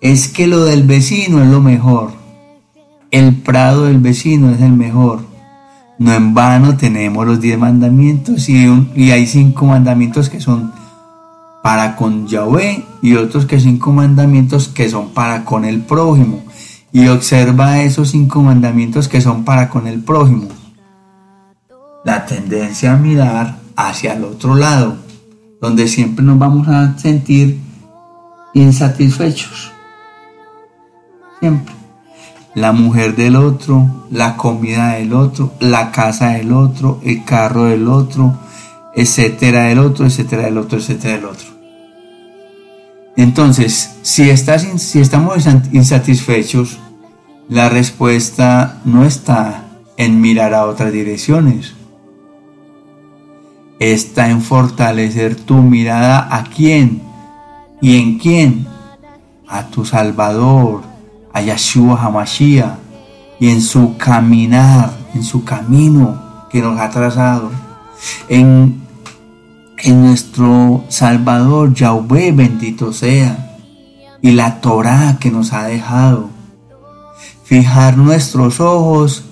es 0.02 0.28
que 0.28 0.46
lo 0.46 0.66
del 0.66 0.84
vecino 0.84 1.42
es 1.42 1.50
lo 1.50 1.60
mejor. 1.60 2.12
El 3.10 3.34
prado 3.38 3.86
del 3.86 4.02
vecino 4.02 4.52
es 4.52 4.62
el 4.62 4.74
mejor. 4.74 5.26
No 5.98 6.14
en 6.14 6.36
vano 6.36 6.78
tenemos 6.78 7.26
los 7.26 7.42
diez 7.42 7.58
mandamientos 7.58 8.50
y, 8.50 8.68
y 8.94 9.10
hay 9.10 9.26
cinco 9.26 9.66
mandamientos 9.66 10.30
que 10.30 10.40
son 10.40 10.72
para 11.64 11.96
con 11.96 12.28
Yahweh 12.28 12.86
y 13.02 13.16
otros 13.16 13.48
que 13.48 13.60
cinco 13.60 13.92
mandamientos 13.92 14.68
que 14.68 14.88
son 14.90 15.10
para 15.10 15.44
con 15.44 15.66
el 15.66 15.82
prójimo. 15.82 16.44
Y 16.92 17.08
observa 17.08 17.82
esos 17.82 18.12
cinco 18.12 18.42
mandamientos 18.42 19.08
que 19.08 19.22
son 19.22 19.44
para 19.44 19.70
con 19.70 19.88
el 19.88 20.02
prójimo. 20.02 20.48
La 22.06 22.26
tendencia 22.26 22.94
a 22.94 22.98
mirar 22.98 23.60
hacia 23.76 24.14
el 24.14 24.24
otro 24.24 24.56
lado, 24.56 24.98
donde 25.62 25.88
siempre 25.88 26.24
nos 26.24 26.40
vamos 26.40 26.68
a 26.68 26.98
sentir 26.98 27.60
insatisfechos 28.54 29.72
Siempre. 31.40 31.74
La 32.56 32.72
mujer 32.72 33.16
del 33.16 33.36
otro, 33.36 34.08
la 34.10 34.36
comida 34.36 34.94
del 34.94 35.14
otro, 35.14 35.54
la 35.60 35.92
casa 35.92 36.30
del 36.30 36.52
otro, 36.52 37.00
el 37.04 37.24
carro 37.24 37.66
del 37.66 37.88
otro, 37.88 38.36
etcétera 38.96 39.66
del 39.66 39.78
otro, 39.78 40.08
etcétera 40.08 40.44
del 40.46 40.58
otro, 40.58 40.80
etcétera 40.80 41.14
del 41.18 41.26
otro. 41.26 41.57
Entonces, 43.18 43.96
si, 44.04 44.30
estás, 44.30 44.62
si 44.78 45.00
estamos 45.00 45.48
insatisfechos, 45.74 46.78
la 47.50 47.68
respuesta 47.68 48.80
no 48.86 49.06
está 49.06 49.66
en 49.98 50.22
mirar 50.22 50.54
a 50.54 50.66
otras 50.66 50.94
direcciones. 50.94 51.74
Está 53.80 54.30
en 54.30 54.42
fortalecer 54.42 55.36
tu 55.36 55.56
mirada 55.56 56.28
a 56.36 56.44
quién 56.44 57.02
y 57.82 57.98
en 57.98 58.20
quién. 58.20 58.68
A 59.48 59.64
tu 59.68 59.84
Salvador, 59.84 60.84
a 61.34 61.42
Yeshua 61.42 62.00
Hamashiach 62.00 62.76
y 63.40 63.50
en 63.50 63.62
su 63.62 63.98
caminar, 63.98 64.96
en 65.16 65.24
su 65.24 65.44
camino 65.44 66.46
que 66.52 66.62
nos 66.62 66.80
ha 66.80 66.90
trazado, 66.90 67.50
en, 68.30 68.87
en 69.78 70.02
nuestro 70.02 70.84
Salvador 70.90 71.74
Yahweh 71.74 72.32
bendito 72.32 72.92
sea, 72.92 73.60
y 74.22 74.32
la 74.32 74.62
Torah 74.62 75.18
que 75.20 75.32
nos 75.32 75.54
ha 75.54 75.68
dejado. 75.68 76.30
Fijar 77.44 77.98
nuestros 77.98 78.60
ojos 78.60 79.26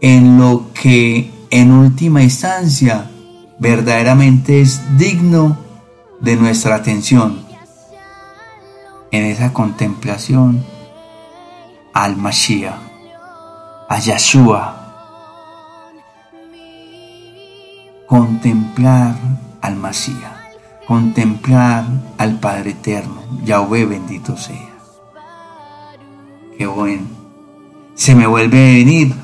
en 0.00 0.38
lo 0.38 0.72
que 0.74 1.30
en 1.50 1.72
última 1.72 2.22
instancia 2.22 3.10
verdaderamente 3.58 4.60
es 4.60 4.82
digno 4.98 5.56
de 6.20 6.36
nuestra 6.36 6.74
atención. 6.74 7.44
En 9.10 9.24
esa 9.24 9.52
contemplación 9.52 10.64
al 11.92 12.16
Mashiach, 12.16 12.74
a 13.88 13.98
Yeshua. 13.98 14.80
Contemplar 18.06 19.14
al 19.64 19.76
Mashiach, 19.76 20.86
contemplar 20.86 21.86
al 22.18 22.38
Padre 22.38 22.72
Eterno, 22.72 23.22
Yahweh 23.44 23.86
bendito 23.86 24.36
sea. 24.36 24.74
Qué 26.58 26.66
bueno. 26.66 27.06
Se 27.94 28.14
me 28.14 28.26
vuelve 28.26 28.58
a 28.58 28.74
venir. 28.74 29.14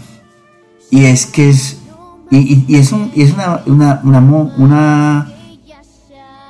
Y 0.91 1.05
es 1.05 1.27
que 1.27 1.51
es, 1.51 1.79
y, 2.31 2.75
es, 2.75 2.93
es 3.15 3.33
una, 3.35 3.61
una, 3.67 4.01
una, 4.03 4.21
una, 4.57 5.33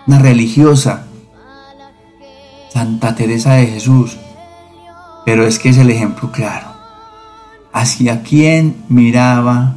una 0.06 0.18
religiosa, 0.20 1.06
Santa 2.72 3.16
Teresa 3.16 3.54
de 3.54 3.66
Jesús, 3.66 4.16
pero 5.26 5.44
es 5.44 5.58
que 5.58 5.70
es 5.70 5.78
el 5.78 5.90
ejemplo 5.90 6.30
claro. 6.30 6.68
Hacia 7.72 8.22
quien 8.22 8.84
miraba 8.88 9.74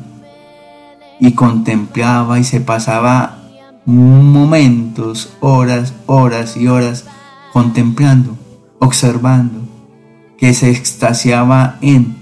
y 1.19 1.31
contemplaba 1.31 2.39
y 2.39 2.43
se 2.43 2.61
pasaba 2.61 3.42
momentos, 3.85 5.33
horas, 5.39 5.93
horas 6.05 6.55
y 6.57 6.67
horas 6.67 7.05
contemplando, 7.51 8.37
observando, 8.79 9.61
que 10.37 10.53
se 10.53 10.71
extasiaba 10.71 11.77
en, 11.81 12.15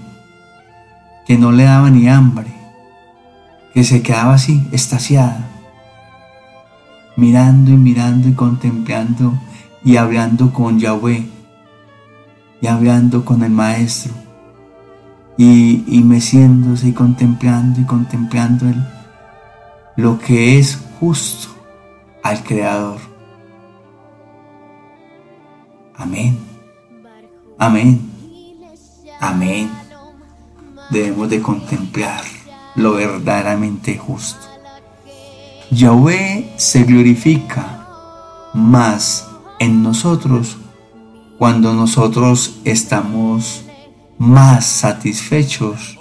que 1.26 1.38
no 1.38 1.52
le 1.52 1.64
daba 1.64 1.90
ni 1.90 2.08
hambre, 2.08 2.52
que 3.74 3.84
se 3.84 4.02
quedaba 4.02 4.34
así, 4.34 4.66
extasiada, 4.72 5.48
mirando 7.16 7.70
y 7.70 7.76
mirando 7.76 8.28
y 8.28 8.32
contemplando 8.32 9.32
y 9.84 9.96
hablando 9.96 10.52
con 10.52 10.78
Yahweh 10.78 11.26
y 12.60 12.66
hablando 12.66 13.24
con 13.24 13.42
el 13.42 13.50
maestro 13.50 14.12
y, 15.36 15.84
y 15.86 16.02
meciéndose 16.02 16.88
y 16.88 16.92
contemplando 16.92 17.80
y 17.80 17.84
contemplando 17.84 18.68
el, 18.68 18.84
lo 19.96 20.18
que 20.18 20.58
es 20.58 20.78
justo 21.00 21.51
al 22.22 22.42
Creador. 22.44 22.98
Amén. 25.96 26.38
Amén. 27.58 28.10
Amén. 29.20 29.70
Debemos 30.90 31.30
de 31.30 31.40
contemplar 31.40 32.22
lo 32.74 32.94
verdaderamente 32.94 33.96
justo. 33.96 34.46
Yahweh 35.70 36.54
se 36.56 36.84
glorifica 36.84 37.86
más 38.52 39.28
en 39.58 39.82
nosotros 39.82 40.58
cuando 41.38 41.72
nosotros 41.72 42.58
estamos 42.64 43.64
más 44.18 44.66
satisfechos 44.66 45.98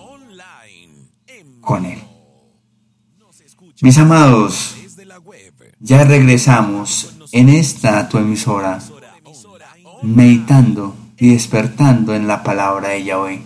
con 1.61 1.85
Él. 1.85 1.99
Mis 3.81 3.97
amados, 3.97 4.75
Ya 5.83 6.03
regresamos 6.03 7.17
en 7.31 7.49
esta 7.49 8.07
tu 8.07 8.19
emisora, 8.19 8.79
meditando 10.03 10.95
y 11.17 11.31
despertando 11.31 12.13
en 12.13 12.27
la 12.27 12.43
palabra 12.43 12.89
de 12.89 13.03
Yahweh. 13.03 13.41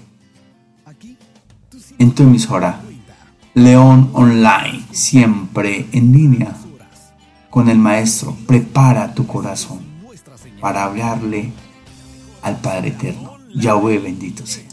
En 1.97 2.11
tu 2.11 2.23
emisora, 2.23 2.81
León 3.53 4.09
Online, 4.11 4.83
siempre 4.91 5.87
en 5.93 6.11
línea 6.11 6.53
con 7.49 7.69
el 7.69 7.77
Maestro. 7.77 8.35
Prepara 8.45 9.13
tu 9.13 9.25
corazón 9.25 9.79
para 10.59 10.83
hablarle 10.83 11.53
al 12.41 12.57
Padre 12.57 12.89
Eterno. 12.89 13.37
Yahweh 13.55 13.99
bendito 13.99 14.45
sea. 14.45 14.64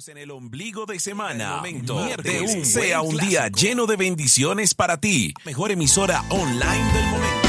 Estamos 0.00 0.16
en 0.16 0.22
el 0.22 0.30
ombligo 0.30 0.86
de 0.86 0.98
semana. 0.98 1.56
Momento 1.56 2.02
de 2.22 2.40
un 2.40 2.64
sea 2.64 3.02
un 3.02 3.18
día 3.18 3.48
lleno 3.48 3.84
de 3.84 3.96
bendiciones 3.96 4.72
para 4.72 4.98
ti. 4.98 5.34
Mejor 5.44 5.72
emisora 5.72 6.24
online 6.30 6.92
del 6.94 7.04
momento. 7.04 7.40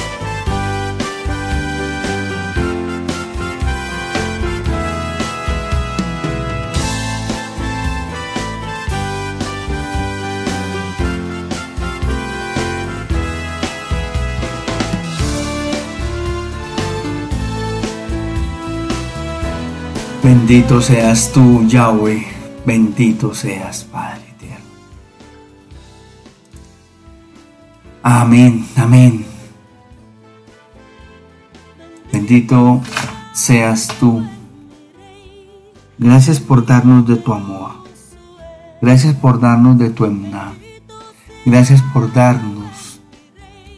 Bendito 20.24 20.82
seas 20.82 21.32
tú, 21.32 21.66
Yahweh, 21.68 22.31
bendito 22.66 23.34
seas, 23.34 23.84
Padre 23.84 24.22
eterno. 24.30 24.66
Amén, 28.04 28.66
amén. 28.76 29.26
Bendito 32.12 32.82
seas 33.34 33.88
tú. 34.00 34.24
Gracias 35.98 36.40
por 36.40 36.66
darnos 36.66 37.08
de 37.08 37.18
tu 37.18 37.34
amor. 37.34 37.72
Gracias 38.82 39.16
por 39.16 39.40
darnos 39.40 39.78
de 39.78 39.90
tu 39.92 40.06
emuná. 40.06 40.54
Gracias 41.46 41.82
por 41.94 42.12
darnos 42.12 43.00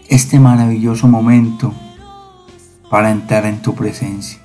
este 0.07 0.39
maravilloso 0.39 1.07
momento 1.07 1.73
para 2.89 3.11
entrar 3.11 3.45
en 3.45 3.61
tu 3.61 3.75
presencia 3.75 4.43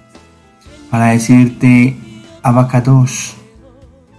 para 0.90 1.08
decirte, 1.08 1.96
Abacados, 2.42 3.36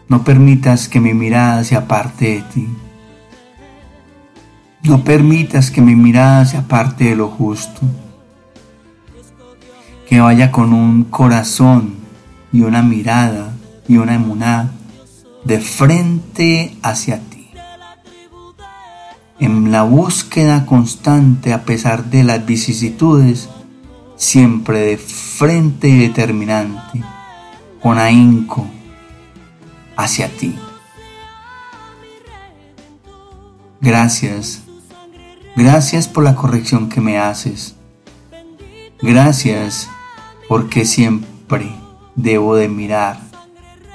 no 0.10 0.24
permitas 0.24 0.90
que 0.90 1.00
mi 1.00 1.14
mirada 1.14 1.64
se 1.64 1.76
aparte 1.76 2.26
de 2.26 2.42
ti. 2.42 2.68
No 4.82 5.04
permitas 5.04 5.70
que 5.70 5.82
mi 5.82 5.96
mirada 5.96 6.46
se 6.48 6.58
aparte 6.58 7.04
de 7.04 7.16
lo 7.16 7.28
justo. 7.28 7.82
Que 10.08 10.20
vaya 10.20 10.52
con 10.52 10.74
un 10.74 11.04
corazón 11.04 11.94
y 12.52 12.62
una 12.62 12.82
mirada 12.82 13.54
y 13.88 13.98
una 13.98 14.16
emuná 14.16 14.72
de 15.46 15.60
frente 15.60 16.76
hacia 16.82 17.20
ti. 17.20 17.52
En 19.40 19.72
la 19.72 19.84
búsqueda 19.84 20.66
constante 20.66 21.54
a 21.54 21.66
pesar 21.66 22.06
de 22.06 22.24
las 22.24 22.44
vicisitudes, 22.48 23.48
siempre 24.16 24.80
de 24.80 24.98
frente 24.98 25.88
y 25.88 26.00
determinante, 26.00 27.04
con 27.80 28.00
ahínco 28.00 28.66
hacia 30.00 30.30
ti. 30.30 30.58
Gracias, 33.82 34.62
gracias 35.58 36.08
por 36.08 36.24
la 36.24 36.36
corrección 36.36 36.88
que 36.88 37.02
me 37.02 37.20
haces. 37.20 37.76
Gracias 39.02 39.90
porque 40.48 40.86
siempre 40.86 41.76
debo 42.16 42.56
de 42.56 42.70
mirar 42.70 43.20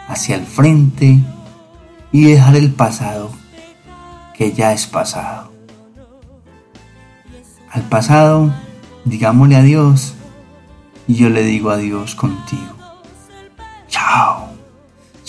hacia 0.07 0.37
el 0.37 0.45
frente 0.45 1.21
y 2.13 2.25
dejar 2.25 2.57
el 2.57 2.71
pasado 2.71 3.31
que 4.35 4.53
ya 4.53 4.75
es 4.75 4.87
pasado. 4.87 5.53
Al 7.71 7.83
pasado, 7.83 8.53
digámosle 9.07 9.57
adiós 9.57 10.15
y 11.09 11.15
yo 11.15 11.31
le 11.31 11.43
digo 11.45 11.71
adiós 11.71 12.15
contigo. 12.15 12.75
Chao, 13.89 14.44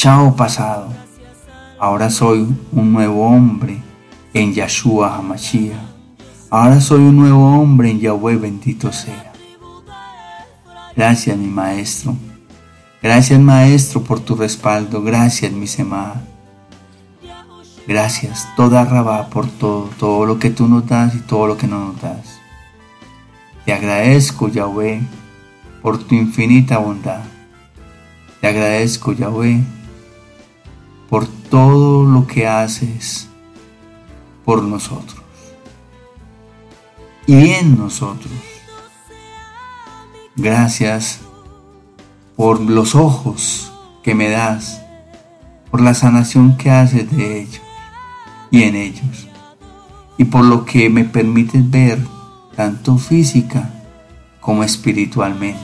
chao 0.06 0.36
pasado. 0.36 0.90
Ahora 1.80 2.12
soy 2.12 2.48
un 2.72 2.94
nuevo 2.94 3.26
hombre 3.26 3.82
en 4.36 4.54
Yahshua 4.54 5.16
Hamashiach. 5.16 5.80
Ahora 6.52 6.80
soy 6.80 7.00
un 7.00 7.16
nuevo 7.16 7.60
hombre 7.60 7.90
en 7.90 8.00
Yahweh 8.00 8.36
bendito 8.36 8.92
sea. 8.92 9.34
Gracias 10.96 11.36
mi 11.36 11.48
maestro. 11.48 12.16
Gracias 13.02 13.40
maestro 13.40 14.04
por 14.04 14.20
tu 14.20 14.36
respaldo. 14.36 15.02
Gracias 15.02 15.52
mi 15.52 15.66
semá. 15.66 16.22
Gracias 17.88 18.48
toda 18.56 18.86
Rabá 18.86 19.32
por 19.32 19.48
todo, 19.48 19.90
todo 19.98 20.28
lo 20.28 20.38
que 20.38 20.52
tú 20.52 20.68
nos 20.68 20.86
das 20.86 21.16
y 21.16 21.20
todo 21.22 21.48
lo 21.48 21.58
que 21.58 21.66
no 21.66 21.84
nos 21.84 22.00
das. 22.00 22.40
Te 23.66 23.74
agradezco 23.74 24.50
Yahweh 24.50 25.02
por 25.82 25.98
tu 25.98 26.14
infinita 26.14 26.78
bondad. 26.78 27.24
Te 28.40 28.48
agradezco, 28.50 29.12
Yahweh, 29.12 29.64
por 31.10 31.28
todo 31.28 32.04
lo 32.06 32.28
que 32.28 32.48
haces 32.48 33.30
por 34.44 34.64
nosotros 34.64 35.26
y 37.28 37.52
en 37.52 37.78
nosotros. 37.78 38.34
Gracias 40.36 41.20
por 42.36 42.60
los 42.60 42.96
ojos 42.96 43.72
que 44.04 44.14
me 44.14 44.30
das, 44.30 44.82
por 45.72 45.82
la 45.82 45.94
sanación 45.94 46.58
que 46.58 46.70
haces 46.70 47.10
de 47.16 47.42
ellos 47.42 47.62
y 48.52 48.64
en 48.64 48.76
ellos, 48.76 49.28
y 50.18 50.26
por 50.26 50.46
lo 50.46 50.66
que 50.66 50.90
me 50.90 51.06
permites 51.06 51.70
ver 51.70 52.00
tanto 52.56 52.98
física 52.98 53.70
como 54.40 54.64
espiritualmente. 54.64 55.60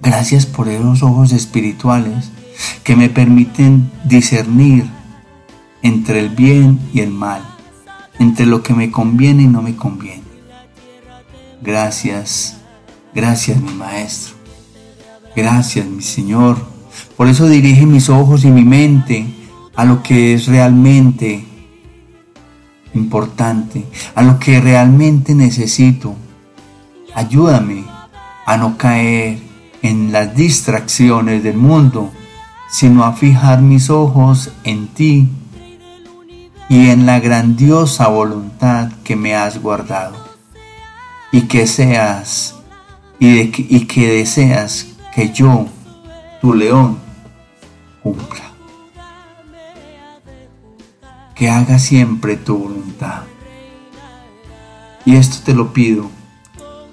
Gracias 0.00 0.44
por 0.44 0.68
esos 0.68 1.02
ojos 1.02 1.32
espirituales 1.32 2.30
que 2.82 2.96
me 2.96 3.08
permiten 3.08 3.90
discernir 4.04 4.86
entre 5.82 6.20
el 6.20 6.30
bien 6.30 6.80
y 6.92 7.00
el 7.00 7.10
mal, 7.10 7.42
entre 8.18 8.46
lo 8.46 8.62
que 8.62 8.74
me 8.74 8.90
conviene 8.90 9.44
y 9.44 9.46
no 9.48 9.62
me 9.62 9.76
conviene. 9.76 10.22
Gracias, 11.62 12.58
gracias 13.14 13.60
mi 13.60 13.72
Maestro. 13.72 14.34
Gracias 15.34 15.86
mi 15.86 16.02
Señor. 16.02 16.56
Por 17.16 17.28
eso 17.28 17.48
dirige 17.48 17.86
mis 17.86 18.08
ojos 18.08 18.44
y 18.44 18.50
mi 18.50 18.64
mente 18.64 19.26
a 19.74 19.84
lo 19.84 20.02
que 20.02 20.34
es 20.34 20.46
realmente 20.46 21.44
importante, 22.94 23.84
a 24.14 24.22
lo 24.22 24.38
que 24.38 24.60
realmente 24.60 25.34
necesito. 25.34 26.14
Ayúdame 27.14 27.84
a 28.46 28.56
no 28.56 28.76
caer 28.76 29.38
en 29.82 30.12
las 30.12 30.34
distracciones 30.34 31.42
del 31.42 31.56
mundo, 31.56 32.10
sino 32.74 33.04
a 33.04 33.12
fijar 33.12 33.62
mis 33.62 33.88
ojos 33.88 34.50
en 34.64 34.88
ti 34.88 35.28
y 36.68 36.88
en 36.88 37.06
la 37.06 37.20
grandiosa 37.20 38.08
voluntad 38.08 38.90
que 39.04 39.14
me 39.14 39.36
has 39.36 39.62
guardado 39.62 40.16
y 41.30 41.42
que 41.42 41.68
seas 41.68 42.56
y, 43.20 43.46
que 43.86 44.08
deseas 44.08 44.88
que 45.14 45.30
yo, 45.32 45.68
tu 46.40 46.52
león, 46.52 46.98
cumpla. 48.02 48.42
Que 51.36 51.48
haga 51.48 51.78
siempre 51.78 52.36
tu 52.36 52.58
voluntad. 52.58 53.22
Y 55.04 55.14
esto 55.14 55.44
te 55.44 55.54
lo 55.54 55.72
pido 55.72 56.10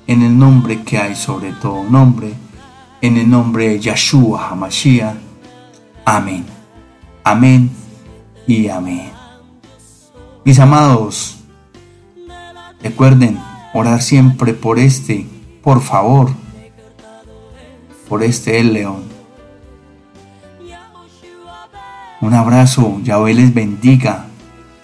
en 0.06 0.22
el 0.22 0.38
nombre 0.38 0.84
que 0.84 1.00
hay 1.00 1.16
sobre 1.16 1.54
todo 1.54 1.84
nombre 1.84 2.36
en 3.02 3.18
el 3.18 3.28
nombre 3.28 3.70
de 3.70 3.80
Yahshua 3.80 4.50
HaMashiach. 4.52 5.31
Amén. 6.06 6.46
Amén 7.24 7.70
y 8.48 8.68
amén. 8.68 9.12
Mis 10.44 10.60
amados, 10.60 11.38
recuerden 12.82 13.40
orar 13.74 14.02
siempre 14.02 14.54
por 14.54 14.80
este, 14.80 15.26
por 15.62 15.82
favor, 15.82 16.32
por 18.10 18.24
este 18.24 18.60
el 18.60 18.74
león. 18.74 19.04
Un 22.22 22.34
abrazo, 22.34 23.00
Yahweh 23.04 23.34
les 23.34 23.54
bendiga, 23.54 24.26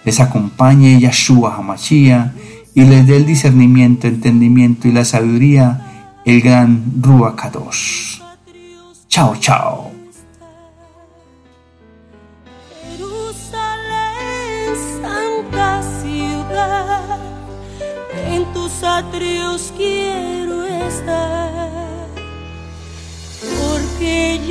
les 0.04 0.20
acompañe 0.20 0.98
Yahshua 1.00 1.56
HaMashiach 1.56 2.32
y 2.74 2.84
les 2.84 3.06
dé 3.06 3.16
el 3.16 3.26
discernimiento, 3.26 4.06
entendimiento 4.06 4.88
y 4.88 4.92
la 4.92 5.04
sabiduría 5.04 6.20
el 6.24 6.40
gran 6.42 6.84
Ruacados. 7.00 8.22
Chao, 9.08 9.34
chao. 9.36 9.87
patrios 19.02 19.72
quiero 19.76 20.64
estar, 20.64 22.08
porque 23.60 24.12
ya 24.34 24.46